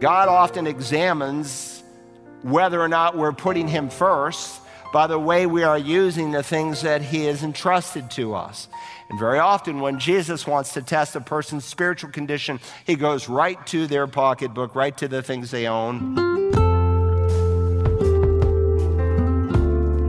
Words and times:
God 0.00 0.28
often 0.28 0.66
examines 0.66 1.82
whether 2.40 2.80
or 2.80 2.88
not 2.88 3.18
we're 3.18 3.34
putting 3.34 3.68
Him 3.68 3.90
first 3.90 4.62
by 4.94 5.06
the 5.06 5.18
way 5.18 5.44
we 5.44 5.62
are 5.62 5.76
using 5.76 6.32
the 6.32 6.42
things 6.42 6.80
that 6.80 7.02
He 7.02 7.26
has 7.26 7.42
entrusted 7.42 8.10
to 8.12 8.34
us. 8.34 8.66
And 9.10 9.18
very 9.18 9.38
often, 9.38 9.80
when 9.80 9.98
Jesus 9.98 10.46
wants 10.46 10.72
to 10.72 10.80
test 10.80 11.16
a 11.16 11.20
person's 11.20 11.66
spiritual 11.66 12.10
condition, 12.12 12.60
He 12.86 12.94
goes 12.94 13.28
right 13.28 13.64
to 13.66 13.86
their 13.86 14.06
pocketbook, 14.06 14.74
right 14.74 14.96
to 14.96 15.06
the 15.06 15.22
things 15.22 15.50
they 15.50 15.66
own. 15.66 16.14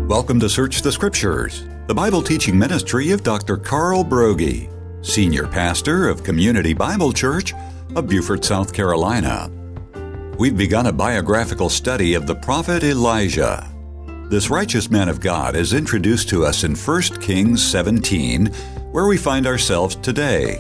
Welcome 0.07 0.39
to 0.39 0.47
Search 0.47 0.83
the 0.83 0.91
Scriptures, 0.93 1.65
the 1.87 1.93
Bible 1.93 2.21
teaching 2.21 2.57
ministry 2.57 3.11
of 3.11 3.23
Dr. 3.23 3.57
Carl 3.57 4.05
Broggi, 4.05 4.69
Senior 5.05 5.47
Pastor 5.47 6.07
of 6.07 6.23
Community 6.23 6.73
Bible 6.73 7.11
Church 7.11 7.53
of 7.93 8.07
Beaufort, 8.07 8.45
South 8.45 8.71
Carolina. 8.73 9.51
We've 10.41 10.57
begun 10.57 10.87
a 10.87 10.91
biographical 10.91 11.69
study 11.69 12.15
of 12.15 12.25
the 12.25 12.33
prophet 12.33 12.83
Elijah. 12.83 13.69
This 14.27 14.49
righteous 14.49 14.89
man 14.89 15.07
of 15.07 15.19
God 15.19 15.55
is 15.55 15.75
introduced 15.75 16.29
to 16.29 16.43
us 16.43 16.63
in 16.63 16.73
1 16.73 17.01
Kings 17.21 17.63
17, 17.63 18.47
where 18.91 19.05
we 19.05 19.17
find 19.17 19.45
ourselves 19.45 19.97
today. 19.97 20.59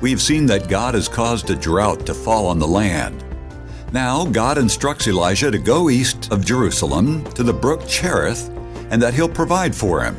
We've 0.00 0.22
seen 0.22 0.46
that 0.46 0.70
God 0.70 0.94
has 0.94 1.08
caused 1.08 1.50
a 1.50 1.56
drought 1.56 2.06
to 2.06 2.14
fall 2.14 2.46
on 2.46 2.58
the 2.58 2.66
land. 2.66 3.22
Now, 3.92 4.24
God 4.24 4.56
instructs 4.56 5.06
Elijah 5.06 5.50
to 5.50 5.58
go 5.58 5.90
east 5.90 6.32
of 6.32 6.46
Jerusalem 6.46 7.22
to 7.32 7.42
the 7.42 7.52
brook 7.52 7.86
Cherith 7.86 8.48
and 8.90 9.02
that 9.02 9.12
he'll 9.12 9.28
provide 9.28 9.74
for 9.74 10.04
him. 10.04 10.16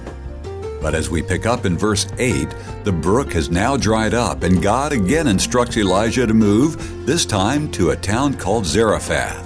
But 0.81 0.95
as 0.95 1.09
we 1.09 1.21
pick 1.21 1.45
up 1.45 1.65
in 1.65 1.77
verse 1.77 2.07
8, 2.17 2.47
the 2.83 2.91
brook 2.91 3.33
has 3.33 3.49
now 3.49 3.77
dried 3.77 4.13
up, 4.13 4.43
and 4.43 4.61
God 4.61 4.93
again 4.93 5.27
instructs 5.27 5.77
Elijah 5.77 6.27
to 6.27 6.33
move, 6.33 7.05
this 7.05 7.25
time 7.25 7.71
to 7.71 7.91
a 7.91 7.95
town 7.95 8.35
called 8.35 8.65
Zarephath. 8.65 9.43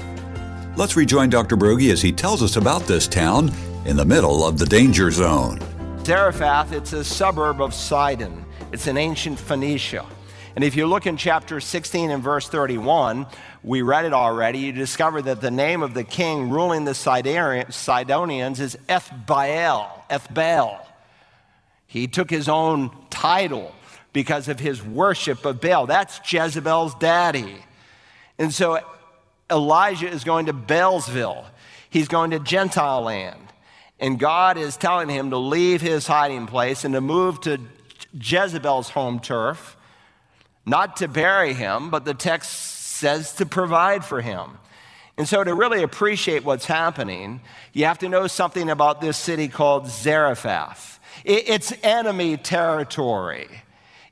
Let's 0.77 0.95
rejoin 0.95 1.29
Dr. 1.29 1.57
Broggi 1.57 1.91
as 1.91 2.01
he 2.01 2.11
tells 2.11 2.41
us 2.41 2.55
about 2.55 2.83
this 2.83 3.07
town 3.07 3.51
in 3.85 3.97
the 3.97 4.05
middle 4.05 4.45
of 4.45 4.57
the 4.57 4.65
danger 4.65 5.11
zone. 5.11 5.59
Zarephath, 6.03 6.71
it's 6.71 6.93
a 6.93 7.03
suburb 7.03 7.61
of 7.61 7.73
Sidon. 7.73 8.45
It's 8.71 8.87
an 8.87 8.97
ancient 8.97 9.39
Phoenicia. 9.39 10.05
And 10.55 10.63
if 10.63 10.75
you 10.75 10.85
look 10.85 11.05
in 11.07 11.17
chapter 11.17 11.59
16 11.59 12.11
and 12.11 12.21
verse 12.21 12.47
31, 12.47 13.25
we 13.63 13.81
read 13.81 14.05
it 14.05 14.13
already, 14.13 14.59
you 14.59 14.71
discover 14.71 15.21
that 15.21 15.39
the 15.39 15.51
name 15.51 15.81
of 15.81 15.93
the 15.93 16.03
king 16.03 16.49
ruling 16.49 16.83
the 16.83 16.93
Sidonians 16.93 18.59
is 18.59 18.77
Ethbaal. 18.89 19.89
Ethbaal. 20.09 20.90
He 21.91 22.07
took 22.07 22.29
his 22.29 22.47
own 22.47 22.89
title 23.09 23.75
because 24.13 24.47
of 24.47 24.61
his 24.61 24.81
worship 24.81 25.43
of 25.43 25.59
Baal. 25.59 25.87
That's 25.87 26.21
Jezebel's 26.31 26.95
daddy. 26.95 27.57
And 28.39 28.53
so 28.53 28.79
Elijah 29.51 30.07
is 30.07 30.23
going 30.23 30.45
to 30.45 30.53
Baalsville. 30.53 31.43
He's 31.89 32.07
going 32.07 32.31
to 32.31 32.39
Gentile 32.39 33.01
land. 33.01 33.41
And 33.99 34.17
God 34.17 34.57
is 34.57 34.77
telling 34.77 35.09
him 35.09 35.31
to 35.31 35.37
leave 35.37 35.81
his 35.81 36.07
hiding 36.07 36.47
place 36.47 36.85
and 36.85 36.93
to 36.93 37.01
move 37.01 37.41
to 37.41 37.59
Jezebel's 38.13 38.91
home 38.91 39.19
turf, 39.19 39.75
not 40.65 40.95
to 40.97 41.09
bury 41.09 41.53
him, 41.53 41.89
but 41.89 42.05
the 42.05 42.13
text 42.13 42.51
says 42.51 43.33
to 43.33 43.45
provide 43.45 44.05
for 44.05 44.21
him. 44.21 44.51
And 45.17 45.27
so, 45.27 45.43
to 45.43 45.53
really 45.53 45.83
appreciate 45.83 46.45
what's 46.45 46.65
happening, 46.65 47.41
you 47.73 47.83
have 47.83 47.99
to 47.99 48.07
know 48.07 48.27
something 48.27 48.69
about 48.69 49.01
this 49.01 49.17
city 49.17 49.49
called 49.49 49.87
Zarephath. 49.87 51.00
It's 51.23 51.73
enemy 51.83 52.37
territory, 52.37 53.47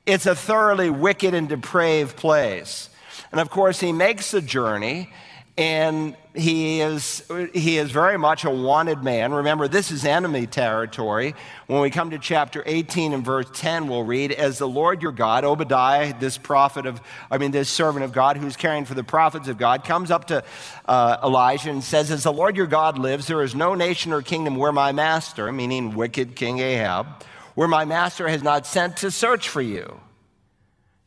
it's 0.06 0.26
a 0.26 0.34
thoroughly 0.34 0.90
wicked 0.90 1.34
and 1.34 1.48
depraved 1.48 2.16
place. 2.16 2.88
And 3.32 3.40
of 3.40 3.50
course, 3.50 3.80
he 3.80 3.92
makes 3.92 4.32
the 4.32 4.40
journey 4.40 5.12
and 5.60 6.16
he 6.34 6.80
is, 6.80 7.22
he 7.52 7.76
is 7.76 7.90
very 7.90 8.16
much 8.16 8.44
a 8.44 8.50
wanted 8.50 9.04
man. 9.04 9.30
Remember, 9.30 9.68
this 9.68 9.90
is 9.90 10.06
enemy 10.06 10.46
territory. 10.46 11.34
When 11.66 11.82
we 11.82 11.90
come 11.90 12.10
to 12.10 12.18
chapter 12.18 12.62
18 12.64 13.12
and 13.12 13.22
verse 13.22 13.44
10, 13.52 13.86
we'll 13.86 14.04
read, 14.04 14.32
As 14.32 14.56
the 14.56 14.66
Lord 14.66 15.02
your 15.02 15.12
God, 15.12 15.44
Obadiah, 15.44 16.18
this 16.18 16.38
prophet 16.38 16.86
of, 16.86 17.02
I 17.30 17.36
mean, 17.36 17.50
this 17.50 17.68
servant 17.68 18.06
of 18.06 18.12
God 18.12 18.38
who's 18.38 18.56
caring 18.56 18.86
for 18.86 18.94
the 18.94 19.04
prophets 19.04 19.48
of 19.48 19.58
God, 19.58 19.84
comes 19.84 20.10
up 20.10 20.28
to 20.28 20.42
uh, 20.86 21.18
Elijah 21.22 21.68
and 21.68 21.84
says, 21.84 22.10
As 22.10 22.22
the 22.22 22.32
Lord 22.32 22.56
your 22.56 22.66
God 22.66 22.98
lives, 22.98 23.26
there 23.26 23.42
is 23.42 23.54
no 23.54 23.74
nation 23.74 24.14
or 24.14 24.22
kingdom 24.22 24.56
where 24.56 24.72
my 24.72 24.92
master, 24.92 25.52
meaning 25.52 25.94
wicked 25.94 26.36
King 26.36 26.60
Ahab, 26.60 27.06
where 27.54 27.68
my 27.68 27.84
master 27.84 28.28
has 28.28 28.42
not 28.42 28.66
sent 28.66 28.96
to 28.98 29.10
search 29.10 29.50
for 29.50 29.60
you. 29.60 30.00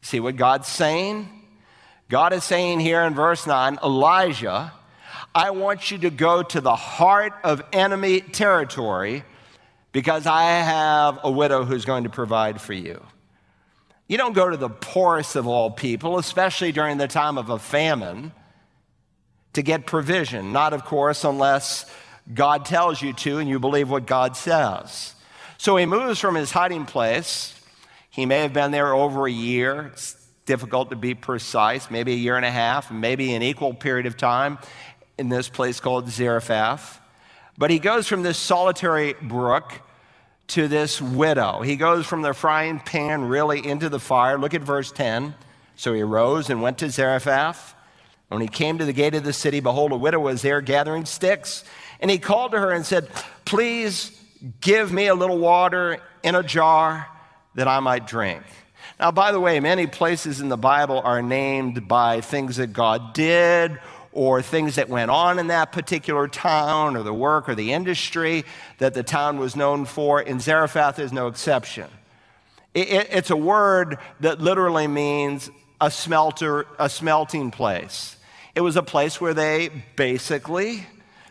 See 0.03 0.19
what 0.19 0.35
God's 0.35 0.67
saying? 0.67 1.42
God 2.13 2.31
is 2.31 2.43
saying 2.43 2.79
here 2.79 3.01
in 3.01 3.15
verse 3.15 3.47
9, 3.47 3.79
Elijah, 3.83 4.71
I 5.33 5.49
want 5.49 5.89
you 5.89 5.97
to 5.97 6.11
go 6.11 6.43
to 6.43 6.61
the 6.61 6.75
heart 6.75 7.33
of 7.43 7.63
enemy 7.73 8.21
territory 8.21 9.23
because 9.93 10.27
I 10.27 10.43
have 10.43 11.21
a 11.23 11.31
widow 11.31 11.63
who's 11.63 11.85
going 11.85 12.03
to 12.03 12.11
provide 12.11 12.61
for 12.61 12.73
you. 12.73 13.03
You 14.07 14.19
don't 14.19 14.33
go 14.33 14.47
to 14.47 14.57
the 14.57 14.69
poorest 14.69 15.35
of 15.35 15.47
all 15.47 15.71
people, 15.71 16.19
especially 16.19 16.71
during 16.71 16.99
the 16.99 17.07
time 17.07 17.39
of 17.39 17.49
a 17.49 17.57
famine, 17.57 18.31
to 19.53 19.63
get 19.63 19.87
provision. 19.87 20.51
Not, 20.51 20.73
of 20.73 20.85
course, 20.85 21.23
unless 21.23 21.89
God 22.31 22.65
tells 22.65 23.01
you 23.01 23.13
to 23.13 23.39
and 23.39 23.49
you 23.49 23.57
believe 23.57 23.89
what 23.89 24.05
God 24.05 24.37
says. 24.37 25.15
So 25.57 25.77
he 25.77 25.87
moves 25.87 26.19
from 26.19 26.35
his 26.35 26.51
hiding 26.51 26.85
place. 26.85 27.59
He 28.11 28.27
may 28.27 28.41
have 28.41 28.53
been 28.53 28.69
there 28.69 28.93
over 28.93 29.25
a 29.25 29.31
year. 29.31 29.93
Difficult 30.45 30.89
to 30.89 30.95
be 30.95 31.13
precise, 31.13 31.89
maybe 31.89 32.13
a 32.13 32.17
year 32.17 32.35
and 32.35 32.45
a 32.45 32.51
half, 32.51 32.91
maybe 32.91 33.33
an 33.33 33.41
equal 33.41 33.73
period 33.73 34.05
of 34.05 34.17
time 34.17 34.59
in 35.17 35.29
this 35.29 35.49
place 35.49 35.79
called 35.79 36.09
Zarephath. 36.09 36.99
But 37.57 37.69
he 37.69 37.79
goes 37.79 38.07
from 38.07 38.23
this 38.23 38.37
solitary 38.37 39.13
brook 39.21 39.73
to 40.47 40.67
this 40.67 41.01
widow. 41.01 41.61
He 41.61 41.75
goes 41.75 42.05
from 42.05 42.21
the 42.21 42.33
frying 42.33 42.79
pan 42.79 43.25
really 43.25 43.65
into 43.65 43.89
the 43.89 43.99
fire. 43.99 44.37
Look 44.37 44.53
at 44.53 44.61
verse 44.61 44.91
10. 44.91 45.35
So 45.75 45.93
he 45.93 46.01
arose 46.01 46.49
and 46.49 46.61
went 46.61 46.77
to 46.79 46.89
Zarephath. 46.89 47.75
When 48.27 48.41
he 48.41 48.47
came 48.47 48.79
to 48.79 48.85
the 48.85 48.93
gate 48.93 49.15
of 49.15 49.23
the 49.23 49.33
city, 49.33 49.59
behold, 49.59 49.91
a 49.91 49.97
widow 49.97 50.19
was 50.19 50.41
there 50.41 50.61
gathering 50.61 51.05
sticks. 51.05 51.63
And 51.99 52.09
he 52.09 52.17
called 52.17 52.51
to 52.51 52.59
her 52.59 52.71
and 52.71 52.85
said, 52.85 53.07
Please 53.45 54.19
give 54.59 54.91
me 54.91 55.07
a 55.07 55.15
little 55.15 55.37
water 55.37 55.99
in 56.23 56.35
a 56.35 56.43
jar 56.43 57.07
that 57.55 57.67
I 57.67 57.79
might 57.79 58.07
drink. 58.07 58.43
Now, 58.99 59.11
by 59.11 59.31
the 59.31 59.39
way, 59.39 59.59
many 59.59 59.87
places 59.87 60.39
in 60.39 60.49
the 60.49 60.57
Bible 60.57 61.01
are 61.03 61.21
named 61.21 61.87
by 61.87 62.21
things 62.21 62.57
that 62.57 62.73
God 62.73 63.13
did 63.13 63.79
or 64.11 64.41
things 64.41 64.75
that 64.75 64.89
went 64.89 65.09
on 65.09 65.39
in 65.39 65.47
that 65.47 65.71
particular 65.71 66.27
town 66.27 66.95
or 66.95 67.03
the 67.03 67.13
work 67.13 67.49
or 67.49 67.55
the 67.55 67.73
industry 67.73 68.45
that 68.77 68.93
the 68.93 69.03
town 69.03 69.39
was 69.39 69.55
known 69.55 69.85
for. 69.85 70.21
In 70.21 70.39
Zarephath 70.39 70.99
is 70.99 71.11
no 71.11 71.27
exception. 71.27 71.89
It, 72.73 72.89
it, 72.89 73.07
it's 73.11 73.29
a 73.31 73.37
word 73.37 73.97
that 74.19 74.39
literally 74.39 74.87
means 74.87 75.49
a 75.81 75.89
smelter, 75.89 76.65
a 76.77 76.89
smelting 76.89 77.51
place. 77.51 78.15
It 78.55 78.61
was 78.61 78.75
a 78.75 78.83
place 78.83 79.19
where 79.19 79.33
they 79.33 79.69
basically 79.95 80.85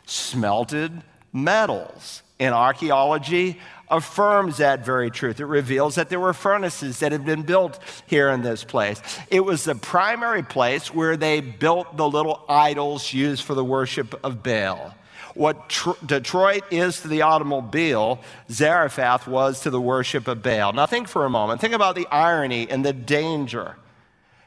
smelted 0.05 1.03
metals. 1.33 2.23
In 2.39 2.53
archaeology, 2.53 3.61
affirms 3.93 4.57
that 4.57 4.85
very 4.85 5.11
truth. 5.11 5.39
It 5.39 5.45
reveals 5.45 5.95
that 5.97 6.09
there 6.09 6.19
were 6.19 6.33
furnaces 6.33 6.99
that 7.01 7.13
had 7.13 7.25
been 7.25 7.43
built 7.43 7.79
here 8.07 8.31
in 8.31 8.43
this 8.43 8.65
place. 8.65 9.01
It 9.29 9.41
was 9.45 9.65
the 9.65 9.75
primary 9.75 10.43
place 10.43 10.93
where 10.93 11.17
they 11.17 11.41
built 11.41 11.97
the 11.97 12.09
little 12.09 12.43
idols 12.49 13.13
used 13.13 13.45
for 13.45 13.55
the 13.55 13.65
worship 13.65 14.19
of 14.25 14.43
Baal. 14.43 14.95
What 15.35 15.69
tr- 15.69 15.91
Detroit 16.05 16.65
is 16.71 17.03
to 17.03 17.09
the 17.09 17.23
automobile, 17.23 18.21
Zarephath 18.51 19.27
was 19.29 19.61
to 19.61 19.71
the 19.71 19.81
worship 19.81 20.27
of 20.27 20.43
Baal. 20.43 20.73
Now, 20.73 20.87
think 20.87 21.07
for 21.07 21.25
a 21.25 21.31
moment. 21.31 21.61
Think 21.61 21.75
about 21.75 21.95
the 21.95 22.07
irony 22.07 22.69
and 22.71 22.85
the 22.85 22.93
danger. 22.93 23.77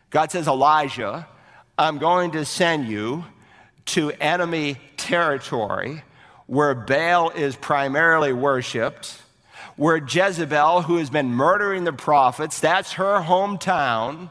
God 0.10 0.32
says, 0.32 0.48
Elijah, 0.48 1.28
I'm 1.78 2.00
going 2.00 2.32
to 2.32 2.46
send 2.46 2.88
you 2.88 3.26
to 3.86 4.12
enemy 4.20 4.78
territory 4.98 6.04
where 6.48 6.74
Baal 6.74 7.30
is 7.30 7.56
primarily 7.56 8.34
worshiped 8.34 9.22
where 9.76 9.98
Jezebel, 9.98 10.84
who 10.84 10.98
has 10.98 11.10
been 11.10 11.32
murdering 11.32 11.84
the 11.84 11.94
prophets, 11.94 12.60
that's 12.60 12.94
her 12.94 13.22
hometown. 13.22 14.30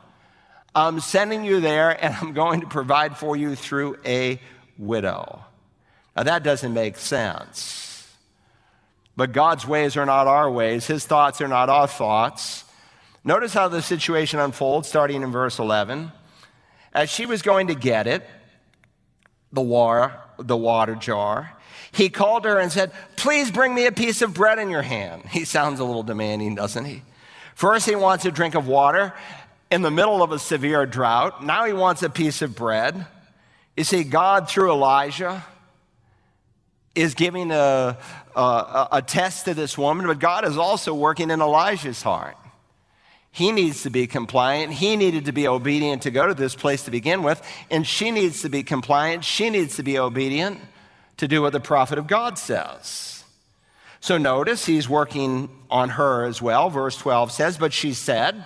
I'm 0.75 1.01
sending 1.01 1.45
you 1.45 1.61
there 1.61 1.91
and 1.91 2.15
I'm 2.15 2.33
going 2.33 2.63
to 2.63 2.67
provide 2.67 3.17
for 3.17 3.37
you 3.37 3.55
through 3.55 3.99
a 4.05 4.41
widow. 4.79 5.45
Now, 6.17 6.23
that 6.25 6.43
doesn't 6.43 6.73
make 6.73 6.97
sense. 6.97 8.11
But 9.17 9.33
God's 9.33 9.67
ways 9.67 9.97
are 9.97 10.07
not 10.07 10.27
our 10.27 10.51
ways, 10.51 10.87
His 10.87 11.07
thoughts 11.07 11.41
are 11.41 11.49
not 11.49 11.69
our 11.69 11.87
thoughts. 11.87 12.65
Notice 13.23 13.55
how 13.55 13.69
the 13.69 13.81
situation 13.81 14.39
unfolds, 14.39 14.89
starting 14.89 15.23
in 15.23 15.31
verse 15.33 15.59
11. 15.59 16.13
As 16.93 17.11
she 17.11 17.27
was 17.27 17.43
going 17.43 17.69
to 17.69 17.75
get 17.75 18.07
it, 18.07 18.23
the 19.53 19.63
water, 19.63 20.15
the 20.39 20.57
water 20.57 20.95
jar, 20.95 21.57
he 21.95 22.09
called 22.09 22.45
her 22.45 22.59
and 22.59 22.73
said, 22.73 22.93
Please 23.17 23.51
bring 23.51 23.75
me 23.75 23.87
a 23.87 23.93
piece 23.93 24.21
of 24.21 24.35
bread 24.35 24.59
in 24.59 24.69
your 24.69 24.83
hand. 24.83 25.23
He 25.31 25.45
sounds 25.45 25.79
a 25.79 25.85
little 25.85 26.03
demanding, 26.03 26.57
doesn't 26.57 26.85
he? 26.85 27.03
First, 27.55 27.89
he 27.89 27.95
wants 27.95 28.25
a 28.25 28.33
drink 28.33 28.57
of 28.57 28.67
water 28.67 29.13
in 29.71 29.83
the 29.83 29.91
middle 29.91 30.23
of 30.23 30.33
a 30.33 30.39
severe 30.39 30.87
drought. 30.87 31.45
Now, 31.45 31.65
he 31.65 31.73
wants 31.73 32.03
a 32.03 32.11
piece 32.11 32.43
of 32.43 32.57
bread. 32.57 33.07
You 33.77 33.85
see, 33.85 34.03
God, 34.03 34.49
through 34.49 34.73
Elijah, 34.73 35.45
is 36.97 37.15
giving 37.15 37.53
a, 37.53 37.97
a, 38.35 38.89
a 38.93 39.03
test 39.03 39.45
to 39.45 39.55
this 39.55 39.79
woman, 39.79 40.07
but 40.07 40.19
God 40.19 40.45
is 40.45 40.57
also 40.57 40.95
working 40.95 41.31
in 41.31 41.41
Elijah's 41.41 42.03
heart. 42.03 42.37
He 43.31 43.51
needs 43.51 43.83
to 43.83 43.91
be 43.91 44.07
compliant. 44.07 44.73
He 44.73 44.97
needed 44.97 45.25
to 45.25 45.33
be 45.33 45.49
obedient 45.49 46.03
to 46.03 46.11
go 46.11 46.27
to 46.27 46.35
this 46.35 46.55
place 46.55 46.85
to 46.85 46.91
begin 46.91 47.23
with, 47.23 47.41
and 47.71 47.87
she 47.87 48.11
needs 48.11 48.43
to 48.43 48.49
be 48.49 48.63
compliant. 48.63 49.25
She 49.25 49.51
needs 49.51 49.77
to 49.77 49.83
be 49.85 49.99
obedient 49.99 50.61
to 51.19 51.29
do 51.29 51.43
what 51.43 51.53
the 51.53 51.61
prophet 51.61 51.99
of 51.99 52.07
God 52.07 52.39
says. 52.39 53.25
So 54.01 54.19
notice 54.19 54.67
he's 54.67 54.89
working 54.89 55.49
on 55.71 55.89
her 55.91 56.27
as 56.27 56.43
well. 56.43 56.69
Verse 56.69 56.97
12 56.97 57.33
says, 57.33 57.57
But 57.57 57.73
she 57.73 57.95
said, 57.95 58.45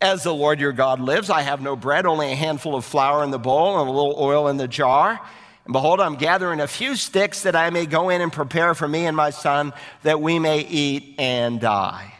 As 0.00 0.24
the 0.24 0.34
Lord 0.34 0.58
your 0.58 0.72
God 0.72 0.98
lives, 0.98 1.30
I 1.30 1.42
have 1.42 1.62
no 1.62 1.76
bread, 1.76 2.06
only 2.06 2.32
a 2.32 2.34
handful 2.34 2.74
of 2.74 2.84
flour 2.84 3.22
in 3.22 3.30
the 3.30 3.38
bowl 3.38 3.78
and 3.78 3.88
a 3.88 3.92
little 3.92 4.16
oil 4.18 4.48
in 4.48 4.56
the 4.56 4.66
jar. 4.66 5.20
And 5.64 5.72
behold, 5.72 6.00
I'm 6.00 6.16
gathering 6.16 6.60
a 6.60 6.66
few 6.66 6.96
sticks 6.96 7.42
that 7.42 7.56
I 7.56 7.70
may 7.70 7.86
go 7.86 8.10
in 8.10 8.20
and 8.20 8.32
prepare 8.32 8.74
for 8.74 8.88
me 8.88 9.06
and 9.06 9.16
my 9.16 9.30
son 9.30 9.72
that 10.02 10.20
we 10.20 10.38
may 10.38 10.60
eat 10.60 11.14
and 11.18 11.60
die. 11.60 12.12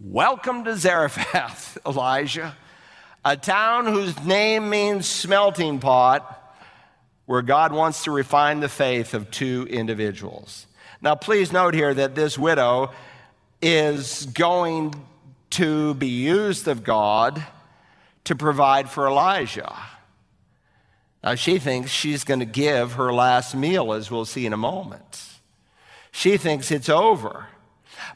Welcome 0.00 0.64
to 0.64 0.76
Zarephath, 0.76 1.78
Elijah, 1.86 2.56
a 3.24 3.36
town 3.36 3.86
whose 3.86 4.20
name 4.24 4.68
means 4.68 5.06
smelting 5.06 5.78
pot, 5.78 6.41
where 7.26 7.42
God 7.42 7.72
wants 7.72 8.04
to 8.04 8.10
refine 8.10 8.60
the 8.60 8.68
faith 8.68 9.14
of 9.14 9.30
two 9.30 9.66
individuals. 9.70 10.66
Now, 11.00 11.14
please 11.14 11.52
note 11.52 11.74
here 11.74 11.94
that 11.94 12.14
this 12.14 12.38
widow 12.38 12.90
is 13.60 14.26
going 14.26 14.94
to 15.50 15.94
be 15.94 16.08
used 16.08 16.68
of 16.68 16.84
God 16.84 17.44
to 18.24 18.34
provide 18.34 18.88
for 18.88 19.06
Elijah. 19.06 19.74
Now, 21.22 21.34
she 21.34 21.58
thinks 21.58 21.90
she's 21.90 22.24
going 22.24 22.40
to 22.40 22.46
give 22.46 22.94
her 22.94 23.12
last 23.12 23.54
meal, 23.54 23.92
as 23.92 24.10
we'll 24.10 24.24
see 24.24 24.46
in 24.46 24.52
a 24.52 24.56
moment. 24.56 25.24
She 26.10 26.36
thinks 26.36 26.70
it's 26.70 26.88
over. 26.88 27.46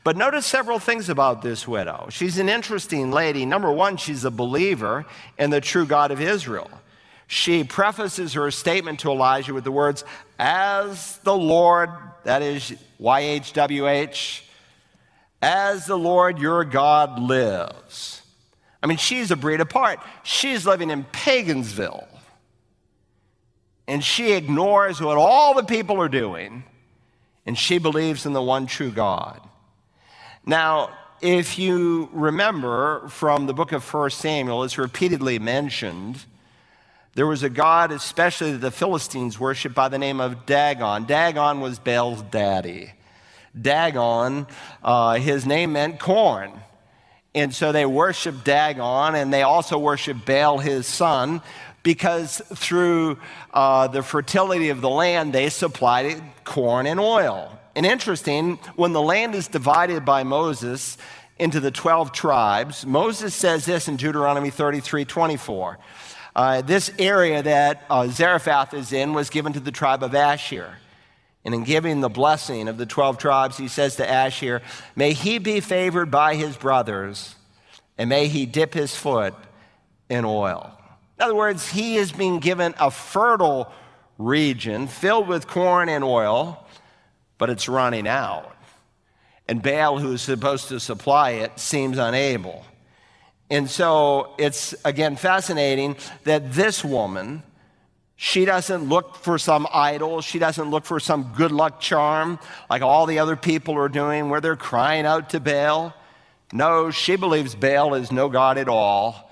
But 0.02 0.16
notice 0.16 0.46
several 0.46 0.78
things 0.78 1.08
about 1.08 1.42
this 1.42 1.66
widow. 1.66 2.08
She's 2.10 2.38
an 2.38 2.48
interesting 2.48 3.10
lady. 3.10 3.46
Number 3.46 3.72
one, 3.72 3.96
she's 3.96 4.24
a 4.24 4.30
believer 4.30 5.06
in 5.38 5.50
the 5.50 5.60
true 5.60 5.86
God 5.86 6.10
of 6.10 6.20
Israel. 6.20 6.70
She 7.26 7.64
prefaces 7.64 8.34
her 8.34 8.50
statement 8.50 9.00
to 9.00 9.10
Elijah 9.10 9.52
with 9.52 9.64
the 9.64 9.72
words, 9.72 10.04
As 10.38 11.18
the 11.18 11.36
Lord, 11.36 11.90
that 12.24 12.42
is 12.42 12.74
YHWH, 13.00 14.42
as 15.42 15.86
the 15.86 15.98
Lord 15.98 16.38
your 16.38 16.64
God 16.64 17.18
lives. 17.18 18.22
I 18.82 18.86
mean, 18.86 18.98
she's 18.98 19.30
a 19.30 19.36
breed 19.36 19.60
apart. 19.60 19.98
She's 20.22 20.66
living 20.66 20.90
in 20.90 21.04
Pagansville 21.04 22.06
and 23.88 24.02
she 24.02 24.32
ignores 24.32 25.00
what 25.00 25.16
all 25.16 25.54
the 25.54 25.62
people 25.62 26.00
are 26.00 26.08
doing, 26.08 26.64
and 27.44 27.56
she 27.56 27.78
believes 27.78 28.26
in 28.26 28.32
the 28.32 28.42
one 28.42 28.66
true 28.66 28.90
God. 28.90 29.40
Now, 30.44 30.90
if 31.20 31.58
you 31.58 32.08
remember 32.12 33.08
from 33.08 33.46
the 33.46 33.54
book 33.54 33.72
of 33.72 33.82
1 33.82 34.10
Samuel, 34.10 34.64
it's 34.64 34.78
repeatedly 34.78 35.38
mentioned. 35.38 36.24
There 37.16 37.26
was 37.26 37.42
a 37.42 37.48
god, 37.48 37.92
especially 37.92 38.58
the 38.58 38.70
Philistines 38.70 39.40
worshiped, 39.40 39.74
by 39.74 39.88
the 39.88 39.96
name 39.96 40.20
of 40.20 40.44
Dagon. 40.44 41.06
Dagon 41.06 41.62
was 41.62 41.78
Baal's 41.78 42.20
daddy. 42.20 42.92
Dagon, 43.58 44.46
uh, 44.84 45.14
his 45.14 45.46
name 45.46 45.72
meant 45.72 45.98
corn. 45.98 46.52
And 47.34 47.54
so 47.54 47.72
they 47.72 47.86
worshiped 47.86 48.44
Dagon, 48.44 49.14
and 49.14 49.32
they 49.32 49.40
also 49.44 49.78
worshiped 49.78 50.26
Baal, 50.26 50.58
his 50.58 50.86
son, 50.86 51.40
because 51.82 52.42
through 52.54 53.16
uh, 53.54 53.88
the 53.88 54.02
fertility 54.02 54.68
of 54.68 54.82
the 54.82 54.90
land, 54.90 55.32
they 55.32 55.48
supplied 55.48 56.20
corn 56.44 56.84
and 56.84 57.00
oil. 57.00 57.58
And 57.74 57.86
interesting, 57.86 58.56
when 58.74 58.92
the 58.92 59.00
land 59.00 59.34
is 59.34 59.48
divided 59.48 60.04
by 60.04 60.22
Moses 60.22 60.98
into 61.38 61.60
the 61.60 61.70
12 61.70 62.12
tribes, 62.12 62.84
Moses 62.84 63.34
says 63.34 63.64
this 63.64 63.88
in 63.88 63.96
Deuteronomy 63.96 64.50
33 64.50 65.06
24. 65.06 65.78
Uh, 66.36 66.60
this 66.60 66.92
area 66.98 67.42
that 67.42 67.82
uh, 67.88 68.06
Zarephath 68.08 68.74
is 68.74 68.92
in 68.92 69.14
was 69.14 69.30
given 69.30 69.54
to 69.54 69.60
the 69.60 69.72
tribe 69.72 70.02
of 70.02 70.14
Asher. 70.14 70.76
And 71.46 71.54
in 71.54 71.64
giving 71.64 72.02
the 72.02 72.10
blessing 72.10 72.68
of 72.68 72.76
the 72.76 72.84
12 72.84 73.16
tribes, 73.16 73.56
he 73.56 73.68
says 73.68 73.96
to 73.96 74.08
Asher, 74.08 74.60
May 74.94 75.14
he 75.14 75.38
be 75.38 75.60
favored 75.60 76.10
by 76.10 76.34
his 76.34 76.54
brothers, 76.54 77.34
and 77.96 78.10
may 78.10 78.28
he 78.28 78.44
dip 78.44 78.74
his 78.74 78.94
foot 78.94 79.32
in 80.10 80.26
oil. 80.26 80.78
In 81.18 81.24
other 81.24 81.34
words, 81.34 81.70
he 81.70 81.96
is 81.96 82.12
being 82.12 82.38
given 82.38 82.74
a 82.78 82.90
fertile 82.90 83.72
region 84.18 84.88
filled 84.88 85.28
with 85.28 85.46
corn 85.46 85.88
and 85.88 86.04
oil, 86.04 86.66
but 87.38 87.48
it's 87.48 87.66
running 87.66 88.06
out. 88.06 88.54
And 89.48 89.62
Baal, 89.62 89.98
who's 89.98 90.20
supposed 90.20 90.68
to 90.68 90.80
supply 90.80 91.30
it, 91.30 91.58
seems 91.58 91.96
unable. 91.96 92.66
And 93.50 93.70
so 93.70 94.34
it's 94.38 94.74
again 94.84 95.16
fascinating 95.16 95.96
that 96.24 96.52
this 96.52 96.84
woman, 96.84 97.42
she 98.16 98.44
doesn't 98.44 98.88
look 98.88 99.16
for 99.16 99.38
some 99.38 99.66
idol. 99.72 100.20
She 100.20 100.38
doesn't 100.38 100.70
look 100.70 100.84
for 100.84 100.98
some 100.98 101.32
good 101.36 101.52
luck 101.52 101.80
charm 101.80 102.38
like 102.68 102.82
all 102.82 103.06
the 103.06 103.18
other 103.18 103.36
people 103.36 103.76
are 103.76 103.88
doing 103.88 104.30
where 104.30 104.40
they're 104.40 104.56
crying 104.56 105.06
out 105.06 105.30
to 105.30 105.40
Baal. 105.40 105.94
No, 106.52 106.90
she 106.90 107.16
believes 107.16 107.54
Baal 107.54 107.94
is 107.94 108.10
no 108.10 108.28
God 108.28 108.58
at 108.58 108.68
all 108.68 109.26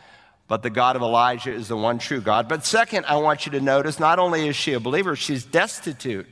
but 0.47 0.63
the 0.63 0.71
God 0.71 0.97
of 0.97 1.03
Elijah 1.03 1.53
is 1.53 1.69
the 1.69 1.77
one 1.77 1.99
true 1.99 2.21
God. 2.21 2.49
But 2.49 2.67
second, 2.67 3.07
I 3.07 3.17
want 3.17 3.47
you 3.47 3.53
to 3.53 3.61
notice 3.61 3.99
not 3.99 4.19
only 4.19 4.49
is 4.49 4.57
she 4.57 4.75
a 4.75 4.81
believer, 4.81 5.17
she's 5.17 5.45
destitute. 5.45 6.27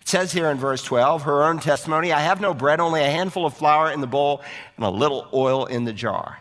It 0.00 0.08
says 0.08 0.32
here 0.32 0.50
in 0.50 0.56
verse 0.56 0.82
12, 0.82 1.22
her 1.22 1.44
own 1.44 1.58
testimony 1.58 2.12
I 2.12 2.20
have 2.20 2.40
no 2.40 2.54
bread, 2.54 2.80
only 2.80 3.02
a 3.02 3.10
handful 3.10 3.44
of 3.44 3.54
flour 3.54 3.92
in 3.92 4.00
the 4.00 4.06
bowl 4.06 4.42
and 4.76 4.86
a 4.86 4.90
little 4.90 5.28
oil 5.34 5.66
in 5.66 5.84
the 5.84 5.92
jar. 5.92 6.38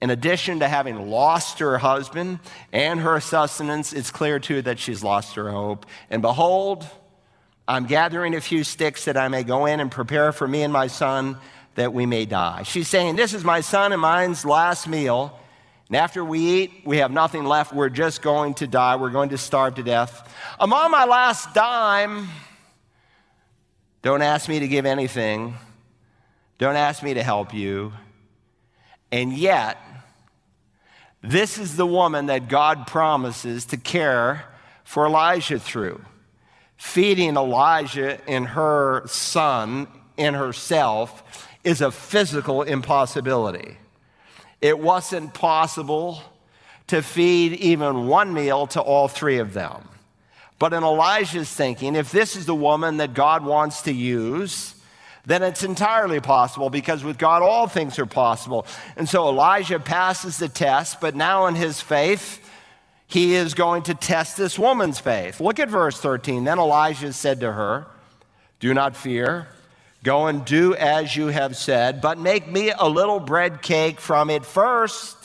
In 0.00 0.10
addition 0.10 0.60
to 0.60 0.68
having 0.68 1.10
lost 1.10 1.58
her 1.58 1.78
husband 1.78 2.38
and 2.72 3.00
her 3.00 3.20
sustenance, 3.20 3.92
it's 3.92 4.10
clear 4.10 4.38
too 4.38 4.62
that 4.62 4.78
she's 4.78 5.02
lost 5.02 5.34
her 5.34 5.50
hope. 5.50 5.86
And 6.08 6.22
behold, 6.22 6.86
I'm 7.66 7.86
gathering 7.86 8.34
a 8.34 8.40
few 8.40 8.64
sticks 8.64 9.06
that 9.06 9.16
I 9.16 9.28
may 9.28 9.42
go 9.42 9.66
in 9.66 9.80
and 9.80 9.90
prepare 9.90 10.32
for 10.32 10.46
me 10.46 10.62
and 10.62 10.72
my 10.72 10.86
son 10.86 11.36
that 11.74 11.92
we 11.92 12.06
may 12.06 12.26
die. 12.26 12.62
She's 12.62 12.88
saying, 12.88 13.16
This 13.16 13.34
is 13.34 13.44
my 13.44 13.60
son 13.60 13.92
and 13.92 14.00
mine's 14.00 14.44
last 14.44 14.88
meal. 14.88 15.38
And 15.88 15.96
after 15.96 16.24
we 16.24 16.38
eat, 16.38 16.72
we 16.84 16.98
have 16.98 17.10
nothing 17.10 17.44
left. 17.44 17.72
We're 17.72 17.88
just 17.88 18.20
going 18.22 18.54
to 18.54 18.66
die. 18.66 18.96
We're 18.96 19.10
going 19.10 19.30
to 19.30 19.38
starve 19.38 19.76
to 19.76 19.82
death. 19.82 20.34
I'm 20.60 20.72
on 20.72 20.90
my 20.90 21.06
last 21.06 21.54
dime. 21.54 22.28
Don't 24.02 24.22
ask 24.22 24.48
me 24.48 24.60
to 24.60 24.68
give 24.68 24.86
anything. 24.86 25.54
Don't 26.58 26.76
ask 26.76 27.02
me 27.02 27.14
to 27.14 27.22
help 27.22 27.54
you. 27.54 27.92
And 29.10 29.32
yet, 29.32 29.78
this 31.22 31.58
is 31.58 31.76
the 31.76 31.86
woman 31.86 32.26
that 32.26 32.48
God 32.48 32.86
promises 32.86 33.66
to 33.66 33.76
care 33.76 34.44
for 34.84 35.06
Elijah 35.06 35.58
through. 35.58 36.00
Feeding 36.76 37.36
Elijah 37.36 38.20
and 38.28 38.46
her 38.46 39.06
son 39.06 39.88
and 40.16 40.36
herself 40.36 41.48
is 41.64 41.80
a 41.80 41.90
physical 41.90 42.62
impossibility. 42.62 43.76
It 44.60 44.78
wasn't 44.78 45.34
possible 45.34 46.22
to 46.86 47.02
feed 47.02 47.52
even 47.54 48.06
one 48.06 48.32
meal 48.32 48.66
to 48.68 48.80
all 48.80 49.08
three 49.08 49.38
of 49.38 49.54
them. 49.54 49.88
But 50.58 50.72
in 50.72 50.82
Elijah's 50.82 51.52
thinking, 51.52 51.94
if 51.94 52.10
this 52.10 52.34
is 52.34 52.46
the 52.46 52.54
woman 52.54 52.96
that 52.96 53.14
God 53.14 53.44
wants 53.44 53.82
to 53.82 53.92
use, 53.92 54.74
then 55.26 55.42
it's 55.42 55.62
entirely 55.62 56.20
possible 56.20 56.70
because 56.70 57.04
with 57.04 57.18
God 57.18 57.42
all 57.42 57.66
things 57.66 57.98
are 57.98 58.06
possible. 58.06 58.66
And 58.96 59.08
so 59.08 59.28
Elijah 59.28 59.78
passes 59.78 60.38
the 60.38 60.48
test, 60.48 61.00
but 61.00 61.14
now 61.14 61.46
in 61.46 61.54
his 61.54 61.80
faith, 61.80 62.44
he 63.06 63.34
is 63.34 63.54
going 63.54 63.84
to 63.84 63.94
test 63.94 64.36
this 64.36 64.58
woman's 64.58 64.98
faith. 64.98 65.40
Look 65.40 65.58
at 65.58 65.68
verse 65.68 65.98
13. 66.00 66.44
Then 66.44 66.58
Elijah 66.58 67.12
said 67.12 67.40
to 67.40 67.52
her, 67.52 67.86
Do 68.60 68.74
not 68.74 68.96
fear. 68.96 69.48
Go 70.04 70.26
and 70.26 70.44
do 70.44 70.74
as 70.74 71.16
you 71.16 71.26
have 71.26 71.56
said, 71.56 72.00
but 72.00 72.18
make 72.18 72.46
me 72.46 72.70
a 72.70 72.88
little 72.88 73.18
bread 73.18 73.62
cake 73.62 74.00
from 74.00 74.30
it 74.30 74.46
first 74.46 75.16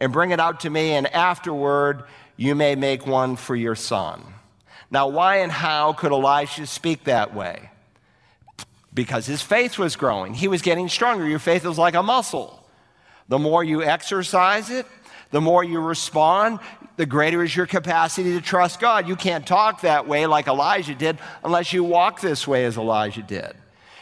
and 0.00 0.12
bring 0.12 0.30
it 0.30 0.40
out 0.40 0.60
to 0.60 0.70
me, 0.70 0.92
and 0.92 1.06
afterward 1.06 2.04
you 2.36 2.54
may 2.54 2.74
make 2.74 3.06
one 3.06 3.36
for 3.36 3.54
your 3.54 3.74
son. 3.74 4.24
Now, 4.90 5.08
why 5.08 5.36
and 5.36 5.52
how 5.52 5.92
could 5.92 6.10
Elijah 6.10 6.66
speak 6.66 7.04
that 7.04 7.34
way? 7.34 7.69
Because 8.92 9.26
his 9.26 9.42
faith 9.42 9.78
was 9.78 9.96
growing. 9.96 10.34
He 10.34 10.48
was 10.48 10.62
getting 10.62 10.88
stronger. 10.88 11.26
Your 11.26 11.38
faith 11.38 11.64
is 11.64 11.78
like 11.78 11.94
a 11.94 12.02
muscle. 12.02 12.66
The 13.28 13.38
more 13.38 13.62
you 13.62 13.82
exercise 13.82 14.70
it, 14.70 14.86
the 15.30 15.40
more 15.40 15.62
you 15.62 15.78
respond, 15.78 16.58
the 16.96 17.06
greater 17.06 17.42
is 17.44 17.54
your 17.54 17.66
capacity 17.66 18.32
to 18.32 18.40
trust 18.40 18.80
God. 18.80 19.06
You 19.06 19.14
can't 19.14 19.46
talk 19.46 19.82
that 19.82 20.08
way 20.08 20.26
like 20.26 20.48
Elijah 20.48 20.94
did 20.94 21.18
unless 21.44 21.72
you 21.72 21.84
walk 21.84 22.20
this 22.20 22.48
way 22.48 22.64
as 22.64 22.76
Elijah 22.76 23.22
did. 23.22 23.54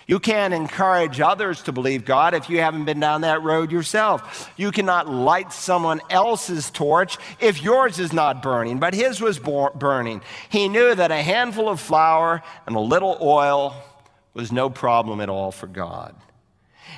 You 0.07 0.19
can't 0.19 0.55
encourage 0.55 1.21
others 1.21 1.63
to 1.65 1.73
believe 1.73 2.07
God 2.07 2.33
if 2.33 2.49
you 2.49 2.61
haven't 2.61 2.87
been 2.87 2.99
down 2.99 3.21
that 3.21 3.43
road 3.43 3.71
yourself. 3.71 4.51
You 4.57 4.73
cannot 4.73 5.07
light 5.07 5.53
someone 5.53 6.01
else's 6.09 6.71
torch 6.71 7.19
if 7.41 7.63
yours 7.63 7.99
is 7.99 8.15
not 8.15 8.43
burning, 8.43 8.79
but 8.79 8.95
his 8.95 9.21
was 9.21 9.39
burning. 9.39 10.23
He 10.49 10.71
knew 10.71 10.95
that 10.95 11.11
a 11.11 11.23
handful 11.23 11.69
of 11.69 11.79
flour 11.79 12.43
and 12.67 12.75
a 12.75 12.81
little 12.81 13.19
oil 13.21 13.77
was 14.35 14.53
no 14.53 14.71
problem 14.71 15.21
at 15.21 15.29
all 15.29 15.51
for 15.51 15.67
God. 15.67 16.15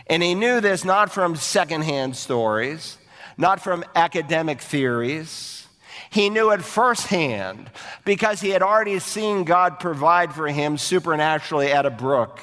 And 0.07 0.23
he 0.23 0.35
knew 0.35 0.61
this 0.61 0.85
not 0.85 1.13
from 1.13 1.37
secondhand 1.37 2.17
stories, 2.17 2.99
not 3.37 3.61
from 3.61 3.85
academic 3.95 4.61
theories. 4.61 5.67
He 6.11 6.29
knew 6.29 6.51
it 6.51 6.63
firsthand 6.63 7.71
because 8.05 8.41
he 8.41 8.51
had 8.51 8.63
already 8.63 8.99
seen 8.99 9.45
God 9.45 9.79
provide 9.79 10.33
for 10.35 10.49
him 10.49 10.77
supernaturally 10.77 11.71
at 11.71 11.87
a 11.87 11.91
brook. 11.91 12.41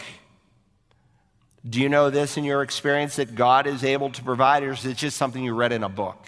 Do 1.70 1.82
you 1.82 1.90
know 1.90 2.10
this 2.10 2.38
in 2.38 2.46
your 2.46 2.64
experience 2.64 3.18
that 3.18 3.36
God 3.36 3.68
is 3.68 3.84
able 3.84 4.10
to 4.12 4.24
provide, 4.24 4.64
or 4.64 4.72
is 4.72 4.86
it 4.86 4.96
just 4.96 5.18
something 5.18 5.44
you 5.44 5.54
read 5.54 5.74
in 5.74 5.84
a 5.84 5.90
book? 5.90 6.26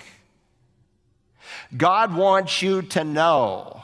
God 1.76 2.14
wants 2.14 2.62
you 2.62 2.82
to 2.82 3.04
know 3.04 3.84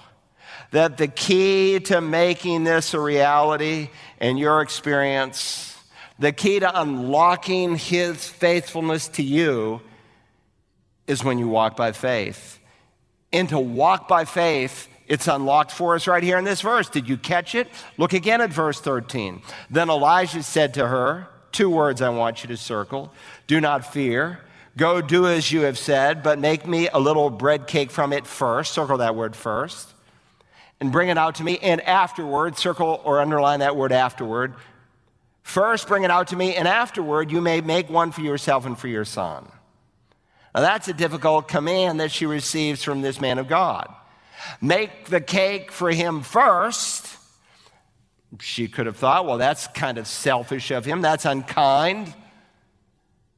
that 0.72 0.98
the 0.98 1.08
key 1.08 1.80
to 1.80 2.02
making 2.02 2.66
this 2.66 2.94
a 2.94 3.00
reality 3.00 3.90
in 4.20 4.38
your 4.38 4.62
experience, 4.62 5.78
the 6.20 6.32
key 6.32 6.60
to 6.60 6.82
unlocking 6.82 7.76
His 7.76 8.28
faithfulness 8.28 9.08
to 9.10 9.24
you, 9.24 9.82
is 11.08 11.24
when 11.24 11.38
you 11.38 11.48
walk 11.48 11.76
by 11.76 11.92
faith. 11.92 12.60
And 13.32 13.50
to 13.50 13.60
walk 13.60 14.08
by 14.08 14.26
faith, 14.26 14.88
it's 15.08 15.28
unlocked 15.28 15.72
for 15.72 15.96
us 15.96 16.08
right 16.08 16.24
here 16.24 16.38
in 16.38 16.46
this 16.46 16.62
verse. 16.62 16.90
Did 16.90 17.08
you 17.08 17.18
catch 17.18 17.54
it? 17.54 17.68
Look 17.98 18.14
again 18.14 18.42
at 18.42 18.52
verse 18.52 18.80
13. 18.80 19.42
Then 19.70 19.90
Elijah 19.90 20.42
said 20.42 20.74
to 20.76 20.88
her, 20.88 21.28
Two 21.52 21.70
words 21.70 22.02
I 22.02 22.10
want 22.10 22.44
you 22.44 22.50
to 22.50 22.58
circle. 22.58 23.14
Do 23.48 23.62
not 23.62 23.94
fear. 23.94 24.42
Go 24.78 25.00
do 25.00 25.26
as 25.28 25.52
you 25.52 25.62
have 25.62 25.78
said, 25.78 26.22
but 26.22 26.38
make 26.38 26.68
me 26.68 26.90
a 26.90 27.00
little 27.00 27.30
bread 27.30 27.66
cake 27.66 27.92
from 27.92 28.12
it 28.12 28.28
first. 28.28 28.74
Circle 28.74 28.98
that 28.98 29.16
word 29.16 29.36
first. 29.36 29.94
And 30.80 30.92
bring 30.92 31.10
it 31.10 31.18
out 31.18 31.36
to 31.36 31.44
me. 31.44 31.58
And 31.60 31.82
afterward, 31.82 32.58
circle 32.58 33.02
or 33.04 33.20
underline 33.20 33.60
that 33.60 33.76
word 33.76 33.92
afterward. 33.92 34.56
First, 35.42 35.88
bring 35.88 36.04
it 36.04 36.12
out 36.12 36.30
to 36.30 36.36
me, 36.36 36.56
and 36.56 36.68
afterward, 36.68 37.32
you 37.32 37.40
may 37.40 37.62
make 37.62 37.88
one 37.88 38.12
for 38.12 38.22
yourself 38.22 38.66
and 38.66 38.78
for 38.78 38.88
your 38.88 39.06
son. 39.06 39.48
Now, 40.56 40.62
that's 40.62 40.88
a 40.88 40.94
difficult 40.94 41.48
command 41.48 42.00
that 42.00 42.12
she 42.12 42.26
receives 42.26 42.84
from 42.84 43.02
this 43.02 43.22
man 43.22 43.38
of 43.38 43.48
God. 43.48 43.94
Make 44.60 45.06
the 45.06 45.22
cake 45.22 45.72
for 45.72 45.92
him 45.92 46.22
first, 46.22 47.16
she 48.42 48.68
could 48.68 48.86
have 48.86 48.98
thought, 48.98 49.26
well, 49.26 49.38
that's 49.38 49.68
kind 49.68 49.98
of 49.98 50.08
selfish 50.08 50.72
of 50.72 50.86
him. 50.86 51.02
That's 51.02 51.26
unkind. 51.26 52.14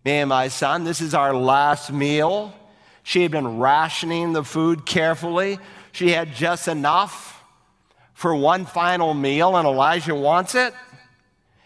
Me 0.05 0.13
and 0.13 0.29
my 0.29 0.47
son, 0.47 0.83
this 0.83 1.01
is 1.01 1.13
our 1.13 1.35
last 1.35 1.91
meal. 1.91 2.53
She 3.03 3.21
had 3.21 3.31
been 3.31 3.59
rationing 3.59 4.33
the 4.33 4.43
food 4.43 4.85
carefully. 4.85 5.59
She 5.97 6.11
had 6.11 6.35
just 6.35 6.67
enough 6.67 7.43
for 8.13 8.35
one 8.35 8.67
final 8.67 9.15
meal, 9.15 9.57
and 9.57 9.67
Elijah 9.67 10.13
wants 10.13 10.53
it. 10.53 10.71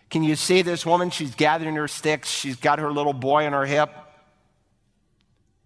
Can 0.10 0.24
you 0.24 0.38
see 0.38 0.62
this 0.62 0.86
woman? 0.86 1.10
She's 1.10 1.36
gathering 1.36 1.76
her 1.76 1.90
sticks, 1.90 2.30
she's 2.30 2.56
got 2.56 2.80
her 2.80 2.94
little 2.94 3.12
boy 3.12 3.46
on 3.46 3.52
her 3.52 3.66
hip. 3.66 3.90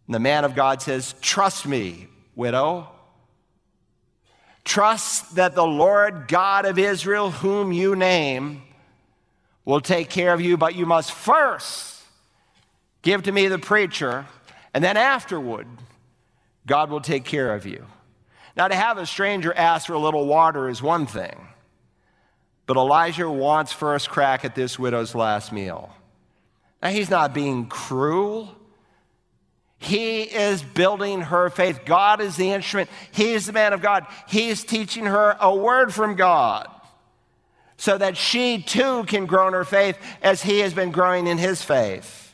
And 0.08 0.16
the 0.16 0.20
man 0.20 0.46
of 0.46 0.56
God 0.56 0.82
says, 0.82 1.14
Trust 1.22 1.68
me, 1.68 2.08
widow. 2.36 2.90
Trust 4.64 5.36
that 5.36 5.54
the 5.54 5.68
Lord 5.68 6.28
God 6.28 6.66
of 6.66 6.80
Israel, 6.80 7.30
whom 7.30 7.72
you 7.72 7.96
name, 7.96 8.64
will 9.64 9.80
take 9.80 10.10
care 10.10 10.34
of 10.34 10.42
you, 10.42 10.58
but 10.58 10.74
you 10.74 10.88
must 10.88 11.12
first 11.12 12.02
give 13.04 13.22
to 13.22 13.32
me 13.32 13.48
the 13.48 13.60
preacher, 13.60 14.26
and 14.74 14.84
then 14.84 14.98
afterward, 14.98 15.68
God 16.66 16.90
will 16.90 17.02
take 17.02 17.26
care 17.26 17.54
of 17.54 17.68
you. 17.68 17.86
Now, 18.56 18.68
to 18.68 18.76
have 18.76 18.98
a 18.98 19.06
stranger 19.06 19.54
ask 19.54 19.88
for 19.88 19.94
a 19.94 20.00
little 20.00 20.26
water 20.26 20.70
is 20.70 20.82
one 20.82 21.06
thing, 21.06 21.48
but 22.66 22.78
Elijah 22.78 23.30
wants 23.30 23.74
first 23.74 24.10
crack 24.10 24.46
at 24.46 24.56
this 24.56 24.80
widow's 24.80 25.14
last 25.14 25.52
meal. 25.52 25.94
Now, 26.82 26.90
he's 26.90 27.10
not 27.10 27.34
being 27.34 27.68
cruel. 27.68 28.56
He 29.78 30.24
is 30.24 30.64
building 30.64 31.22
her 31.22 31.50
faith. 31.50 31.82
God 31.86 32.22
is 32.22 32.38
the 32.38 32.52
instrument. 32.52 32.90
He 33.12 33.34
is 33.34 33.46
the 33.46 33.54
man 33.54 33.74
of 33.74 33.82
God. 33.82 34.06
He 34.28 34.48
is 34.50 34.64
teaching 34.64 35.06
her 35.06 35.36
a 35.40 35.54
word 35.54 35.94
from 35.94 36.16
God 36.16 36.68
so 37.78 37.98
that 37.98 38.16
she 38.16 38.62
too 38.62 39.04
can 39.04 39.26
grow 39.26 39.48
in 39.48 39.54
her 39.54 39.66
faith 39.66 39.98
as 40.22 40.42
he 40.42 40.60
has 40.60 40.74
been 40.74 40.92
growing 40.92 41.28
in 41.28 41.38
his 41.38 41.62
faith. 41.62 42.25